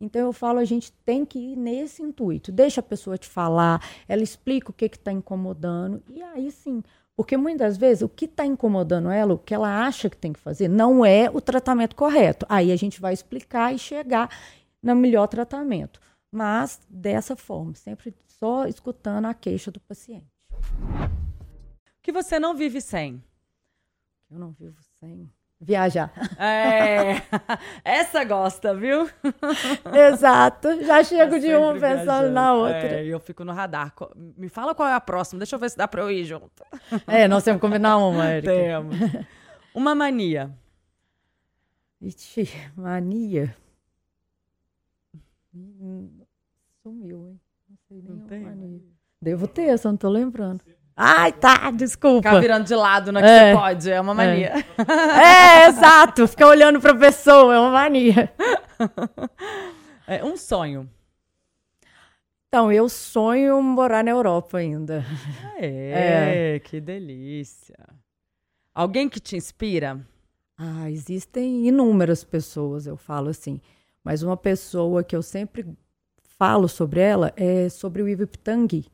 Então, 0.00 0.22
eu 0.22 0.32
falo, 0.32 0.58
a 0.58 0.64
gente 0.64 0.92
tem 1.04 1.24
que 1.24 1.38
ir 1.38 1.56
nesse 1.56 2.02
intuito. 2.02 2.50
Deixa 2.50 2.80
a 2.80 2.82
pessoa 2.82 3.16
te 3.16 3.28
falar, 3.28 3.80
ela 4.08 4.22
explica 4.22 4.70
o 4.70 4.74
que 4.74 4.86
está 4.86 5.12
incomodando. 5.12 6.02
E 6.08 6.22
aí 6.22 6.50
sim. 6.50 6.82
Porque 7.16 7.36
muitas 7.36 7.78
vezes 7.78 8.02
o 8.02 8.08
que 8.10 8.26
está 8.26 8.44
incomodando 8.44 9.10
ela, 9.10 9.32
o 9.34 9.38
que 9.38 9.54
ela 9.54 9.86
acha 9.86 10.10
que 10.10 10.16
tem 10.16 10.34
que 10.34 10.38
fazer, 10.38 10.68
não 10.68 11.04
é 11.04 11.30
o 11.30 11.40
tratamento 11.40 11.96
correto. 11.96 12.44
Aí 12.46 12.70
a 12.70 12.76
gente 12.76 13.00
vai 13.00 13.14
explicar 13.14 13.74
e 13.74 13.78
chegar 13.78 14.28
no 14.82 14.94
melhor 14.94 15.26
tratamento. 15.26 15.98
Mas 16.30 16.78
dessa 16.90 17.34
forma, 17.34 17.74
sempre 17.74 18.14
só 18.26 18.66
escutando 18.66 19.24
a 19.24 19.34
queixa 19.34 19.70
do 19.70 19.80
paciente. 19.80 20.35
O 20.56 22.02
que 22.02 22.12
você 22.12 22.38
não 22.38 22.54
vive 22.56 22.80
sem? 22.80 23.22
Eu 24.30 24.38
não 24.38 24.52
vivo 24.52 24.80
sem. 25.00 25.30
Viajar. 25.58 26.12
É, 26.38 27.22
essa 27.82 28.22
gosta, 28.24 28.74
viu? 28.74 29.08
Exato. 30.12 30.84
Já 30.84 31.02
chego 31.02 31.40
de 31.40 31.54
uma 31.54 31.72
pensando 31.72 32.04
viajando. 32.04 32.30
na 32.32 32.52
outra. 32.52 33.00
É, 33.00 33.06
eu 33.06 33.18
fico 33.18 33.42
no 33.42 33.52
radar. 33.52 33.94
Me 34.36 34.48
fala 34.50 34.74
qual 34.74 34.86
é 34.88 34.92
a 34.92 35.00
próxima. 35.00 35.38
Deixa 35.38 35.56
eu 35.56 35.60
ver 35.60 35.70
se 35.70 35.76
dá 35.76 35.88
pra 35.88 36.02
eu 36.02 36.10
ir 36.10 36.24
junto. 36.24 36.62
É, 37.06 37.26
nós 37.26 37.42
temos 37.42 37.58
que 37.60 37.66
combinar 37.66 37.96
uma, 37.96 38.26
Erika. 38.36 38.52
Temos. 38.52 38.96
Uma 39.74 39.94
mania. 39.94 40.54
Ixi, 42.02 42.50
mania. 42.76 43.56
Sumiu, 46.82 47.28
hein? 47.28 47.40
Não 47.68 47.76
sei 47.88 48.02
nem 48.02 48.16
não 48.16 48.26
tem. 48.26 48.40
mania. 48.40 48.95
Devo 49.20 49.46
ter, 49.48 49.78
só 49.78 49.90
não 49.90 49.96
tô 49.96 50.08
lembrando. 50.08 50.62
Ai, 50.96 51.30
tá, 51.32 51.70
desculpa. 51.70 52.28
Ficar 52.28 52.40
virando 52.40 52.66
de 52.66 52.74
lado 52.74 53.12
na 53.12 53.20
é 53.20 53.22
que 53.22 53.28
é. 53.28 53.52
você 53.52 53.58
pode, 53.58 53.90
é 53.90 54.00
uma 54.00 54.14
mania. 54.14 54.52
É, 54.78 55.64
é 55.66 55.68
exato. 55.68 56.26
Ficar 56.26 56.48
olhando 56.48 56.80
pra 56.80 56.94
pessoa, 56.94 57.54
é 57.54 57.60
uma 57.60 57.70
mania. 57.70 58.32
É 60.08 60.24
um 60.24 60.36
sonho. 60.36 60.88
Então, 62.46 62.70
eu 62.70 62.88
sonho 62.88 63.60
morar 63.60 64.04
na 64.04 64.12
Europa 64.12 64.58
ainda. 64.58 65.04
É, 65.58 66.54
é, 66.54 66.60
que 66.60 66.80
delícia. 66.80 67.76
Alguém 68.72 69.08
que 69.08 69.18
te 69.18 69.36
inspira? 69.36 70.00
Ah, 70.56 70.88
existem 70.88 71.66
inúmeras 71.66 72.22
pessoas, 72.22 72.86
eu 72.86 72.96
falo 72.96 73.30
assim. 73.30 73.60
Mas 74.04 74.22
uma 74.22 74.36
pessoa 74.36 75.02
que 75.02 75.16
eu 75.16 75.22
sempre 75.22 75.66
falo 76.38 76.68
sobre 76.68 77.00
ela 77.00 77.32
é 77.36 77.68
sobre 77.68 78.00
o 78.00 78.08
Ivo 78.08 78.28
Pitangui 78.28 78.86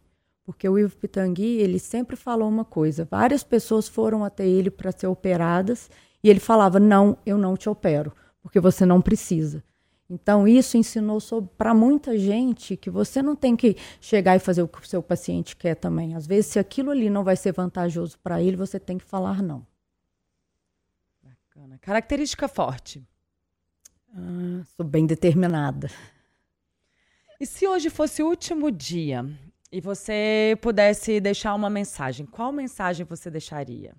porque 0.53 0.69
o 0.69 0.79
Ivo 0.79 0.95
Pitangui, 0.99 1.61
ele 1.61 1.79
sempre 1.79 2.15
falou 2.15 2.47
uma 2.47 2.65
coisa. 2.65 3.09
Várias 3.11 3.43
pessoas 3.43 3.89
foram 3.89 4.23
até 4.23 4.47
ele 4.47 4.71
para 4.71 4.93
ser 4.93 5.07
operadas 5.07 5.91
e 6.23 6.29
ele 6.29 6.41
falava: 6.41 6.79
"Não, 6.79 7.17
eu 7.25 7.39
não 7.39 7.57
te 7.57 7.71
opero, 7.71 8.13
porque 8.43 8.61
você 8.61 8.85
não 8.85 9.01
precisa". 9.01 9.65
Então 10.11 10.47
isso 10.47 10.77
ensinou 10.77 11.19
para 11.57 11.73
muita 11.73 12.19
gente 12.19 12.77
que 12.77 12.91
você 12.91 13.23
não 13.23 13.35
tem 13.35 13.57
que 13.57 13.77
chegar 13.99 14.37
e 14.37 14.39
fazer 14.39 14.63
o 14.63 14.69
que 14.69 14.83
o 14.83 14.87
seu 14.87 15.03
paciente 15.03 15.57
quer 15.57 15.75
também. 15.75 16.15
Às 16.15 16.27
vezes, 16.27 16.53
se 16.53 16.59
aquilo 16.59 16.91
ali 16.91 17.09
não 17.09 17.25
vai 17.25 17.35
ser 17.35 17.53
vantajoso 17.53 18.19
para 18.19 18.43
ele, 18.43 18.55
você 18.55 18.79
tem 18.79 18.99
que 18.99 19.05
falar 19.05 19.43
não. 19.43 19.67
Bacana. 21.23 21.79
Característica 21.81 22.47
forte. 22.47 23.03
Ah, 24.15 24.63
sou 24.77 24.85
bem 24.85 25.07
determinada. 25.07 25.91
E 27.41 27.47
se 27.47 27.67
hoje 27.67 27.89
fosse 27.89 28.23
o 28.23 28.29
último 28.29 28.71
dia 28.71 29.27
e 29.73 29.81
você 29.81 30.57
pudesse 30.61 31.19
deixar 31.19 31.55
uma 31.55 31.71
mensagem, 31.71 32.27
qual 32.27 32.53
mensagem 32.53 33.07
você 33.07 33.31
deixaria? 33.31 33.95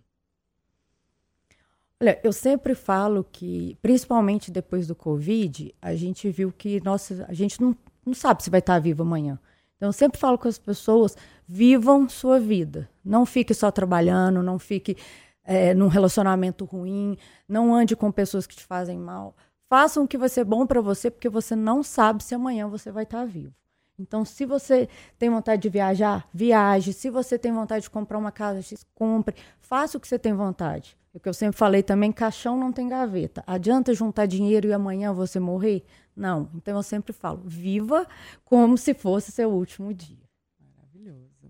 Olha, 1.99 2.19
eu 2.23 2.31
sempre 2.31 2.75
falo 2.75 3.23
que, 3.23 3.75
principalmente 3.81 4.51
depois 4.51 4.85
do 4.85 4.93
Covid, 4.93 5.73
a 5.81 5.95
gente 5.95 6.29
viu 6.29 6.51
que 6.51 6.79
nossa, 6.83 7.25
a 7.27 7.33
gente 7.33 7.59
não, 7.59 7.75
não 8.05 8.13
sabe 8.13 8.43
se 8.43 8.51
vai 8.51 8.59
estar 8.59 8.77
vivo 8.77 9.01
amanhã. 9.01 9.39
Então, 9.77 9.89
eu 9.89 9.93
sempre 9.93 10.19
falo 10.19 10.37
com 10.37 10.47
as 10.47 10.59
pessoas: 10.59 11.17
vivam 11.47 12.07
sua 12.07 12.39
vida. 12.39 12.89
Não 13.03 13.25
fique 13.25 13.53
só 13.53 13.71
trabalhando, 13.71 14.43
não 14.43 14.59
fique 14.59 14.95
é, 15.43 15.73
num 15.73 15.87
relacionamento 15.87 16.65
ruim, 16.65 17.17
não 17.47 17.73
ande 17.73 17.95
com 17.95 18.11
pessoas 18.11 18.45
que 18.45 18.55
te 18.55 18.63
fazem 18.63 18.97
mal. 18.99 19.35
Façam 19.69 20.03
o 20.03 20.07
que 20.07 20.17
vai 20.17 20.29
ser 20.29 20.43
bom 20.43 20.67
para 20.67 20.81
você, 20.81 21.09
porque 21.09 21.29
você 21.29 21.55
não 21.55 21.81
sabe 21.81 22.23
se 22.23 22.35
amanhã 22.35 22.67
você 22.67 22.91
vai 22.91 23.03
estar 23.03 23.25
vivo. 23.25 23.55
Então, 24.03 24.25
se 24.25 24.45
você 24.45 24.89
tem 25.17 25.29
vontade 25.29 25.61
de 25.61 25.69
viajar, 25.69 26.27
viaje. 26.33 26.91
Se 26.91 27.09
você 27.09 27.39
tem 27.39 27.53
vontade 27.53 27.83
de 27.83 27.89
comprar 27.89 28.17
uma 28.17 28.31
casa, 28.31 28.59
compre. 28.93 29.33
Faça 29.61 29.97
o 29.97 30.01
que 30.01 30.07
você 30.07 30.19
tem 30.19 30.33
vontade. 30.33 30.97
É 31.13 31.17
o 31.17 31.21
que 31.21 31.29
eu 31.29 31.33
sempre 31.33 31.57
falei 31.57 31.81
também, 31.81 32.11
caixão 32.11 32.57
não 32.57 32.71
tem 32.71 32.89
gaveta. 32.89 33.43
Adianta 33.47 33.93
juntar 33.93 34.25
dinheiro 34.25 34.67
e 34.67 34.73
amanhã 34.73 35.13
você 35.13 35.39
morrer? 35.39 35.85
Não. 36.15 36.49
Então, 36.53 36.75
eu 36.75 36.83
sempre 36.83 37.13
falo, 37.13 37.41
viva 37.45 38.05
como 38.43 38.77
se 38.77 38.93
fosse 38.93 39.31
seu 39.31 39.49
último 39.49 39.93
dia. 39.93 40.17
Maravilhoso. 40.59 41.49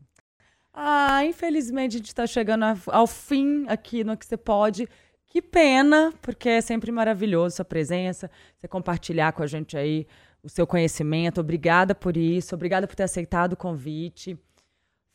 Ah, 0.72 1.26
infelizmente 1.26 1.96
a 1.96 1.98
gente 1.98 2.08
está 2.08 2.28
chegando 2.28 2.66
ao 2.88 3.08
fim 3.08 3.66
aqui 3.68 4.04
no 4.04 4.16
Que 4.16 4.26
Você 4.26 4.38
Pode. 4.38 4.88
Que 5.26 5.42
pena, 5.42 6.14
porque 6.22 6.48
é 6.48 6.62
sempre 6.62 6.92
maravilhoso 6.92 7.56
sua 7.56 7.66
presença, 7.66 8.30
você 8.56 8.68
compartilhar 8.68 9.34
com 9.34 9.42
a 9.42 9.48
gente 9.48 9.76
aí 9.76 10.06
o 10.44 10.50
seu 10.50 10.68
conhecimento. 10.68 11.40
Obrigada 11.40 11.96
por 11.96 12.18
isso, 12.18 12.54
obrigada 12.54 12.86
por 12.86 12.96
ter 12.96 13.04
aceitado 13.04 13.54
o 13.54 13.58
convite. 13.58 14.38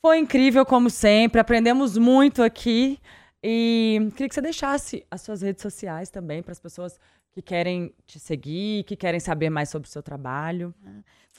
Foi 0.00 0.18
incrível, 0.18 0.64
como 0.64 0.88
sempre, 0.88 1.40
aprendemos 1.40 1.98
muito 1.98 2.42
aqui. 2.42 2.98
E 3.42 4.08
queria 4.12 4.28
que 4.28 4.34
você 4.34 4.40
deixasse 4.40 5.06
as 5.10 5.20
suas 5.20 5.42
redes 5.42 5.62
sociais 5.62 6.10
também 6.10 6.42
para 6.42 6.52
as 6.52 6.58
pessoas 6.58 6.98
que 7.30 7.42
querem 7.42 7.92
te 8.06 8.18
seguir, 8.18 8.84
que 8.84 8.96
querem 8.96 9.20
saber 9.20 9.50
mais 9.50 9.68
sobre 9.68 9.88
o 9.88 9.90
seu 9.90 10.02
trabalho. 10.02 10.74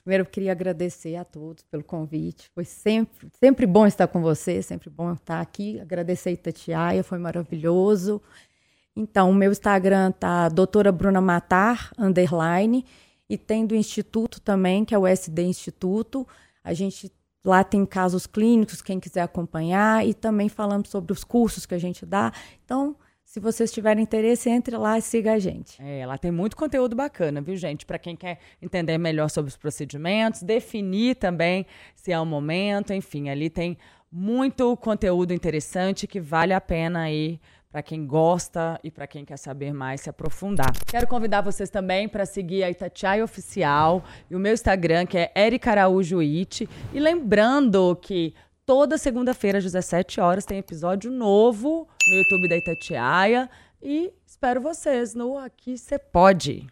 Primeiro, 0.01 0.23
eu 0.23 0.25
queria 0.25 0.51
agradecer 0.51 1.15
a 1.17 1.25
todos 1.25 1.63
pelo 1.65 1.83
convite. 1.83 2.49
Foi 2.55 2.63
sempre, 2.63 3.27
sempre 3.39 3.65
bom 3.65 3.85
estar 3.85 4.07
com 4.07 4.21
você, 4.21 4.61
sempre 4.61 4.89
bom 4.89 5.13
estar 5.13 5.41
aqui. 5.41 5.79
Agradecer 5.79 6.29
a 6.29 6.31
Itatiaia, 6.33 7.03
foi 7.03 7.19
maravilhoso. 7.19 8.21
Então, 8.95 9.29
o 9.29 9.33
meu 9.33 9.51
Instagram 9.51 10.11
tá 10.11 10.49
doutora 10.49 10.91
Bruna 10.91 11.21
Matar, 11.21 11.91
underline, 11.97 12.85
e 13.29 13.37
tem 13.37 13.65
do 13.65 13.75
Instituto 13.75 14.41
também, 14.41 14.83
que 14.83 14.95
é 14.95 14.97
o 14.97 15.05
SD 15.05 15.43
Instituto. 15.43 16.27
A 16.63 16.73
gente 16.73 17.11
lá 17.45 17.63
tem 17.63 17.85
casos 17.85 18.25
clínicos, 18.25 18.81
quem 18.81 18.99
quiser 18.99 19.21
acompanhar, 19.21 20.05
e 20.05 20.13
também 20.13 20.49
falamos 20.49 20.89
sobre 20.89 21.13
os 21.13 21.23
cursos 21.23 21.65
que 21.65 21.75
a 21.75 21.79
gente 21.79 22.05
dá. 22.05 22.33
Então, 22.65 22.95
se 23.23 23.39
vocês 23.39 23.71
tiverem 23.71 24.01
interesse, 24.01 24.49
entre 24.49 24.75
lá 24.75 24.97
e 24.97 25.01
siga 25.03 25.33
a 25.33 25.39
gente. 25.39 25.79
É, 25.79 26.03
lá 26.05 26.17
tem 26.17 26.31
muito 26.31 26.57
conteúdo 26.57 26.95
bacana, 26.95 27.39
viu, 27.39 27.55
gente? 27.55 27.85
Para 27.85 27.99
quem 27.99 28.15
quer 28.15 28.39
entender 28.59 28.97
melhor 28.97 29.29
sobre 29.29 29.49
os 29.49 29.55
procedimentos, 29.55 30.41
definir 30.41 31.15
também 31.15 31.63
se 31.95 32.11
é 32.11 32.19
o 32.19 32.25
momento, 32.25 32.91
enfim, 32.91 33.29
ali 33.29 33.47
tem 33.47 33.77
muito 34.11 34.75
conteúdo 34.77 35.31
interessante 35.31 36.07
que 36.07 36.19
vale 36.19 36.53
a 36.53 36.59
pena 36.59 37.01
aí 37.01 37.39
para 37.71 37.83
quem 37.83 38.05
gosta 38.05 38.79
e 38.83 38.89
para 38.89 39.05
quem 39.05 39.23
quer 39.23 39.37
saber 39.37 39.73
mais, 39.73 40.01
se 40.01 40.09
aprofundar. 40.09 40.71
Quero 40.87 41.07
convidar 41.07 41.41
vocês 41.41 41.69
também 41.69 42.09
para 42.09 42.25
seguir 42.25 42.63
a 42.63 42.69
Itatiaia 42.69 43.23
Oficial 43.23 44.03
e 44.29 44.35
o 44.35 44.39
meu 44.39 44.53
Instagram, 44.53 45.05
que 45.05 45.17
é 45.17 45.31
Erika 45.35 45.71
Araújo 45.71 46.19
It. 46.19 46.67
E 46.93 46.99
lembrando 46.99 47.95
que 47.95 48.33
Toda 48.69 48.99
segunda-feira, 48.99 49.57
às 49.57 49.63
17 49.63 50.21
horas, 50.21 50.45
tem 50.45 50.59
episódio 50.59 51.09
novo 51.09 51.87
no 52.07 52.15
YouTube 52.15 52.47
da 52.47 52.55
Itatiaia. 52.55 53.49
E 53.81 54.13
espero 54.23 54.61
vocês 54.61 55.15
no 55.15 55.39
Aqui 55.39 55.75
Você 55.75 55.97
Pode. 55.97 56.67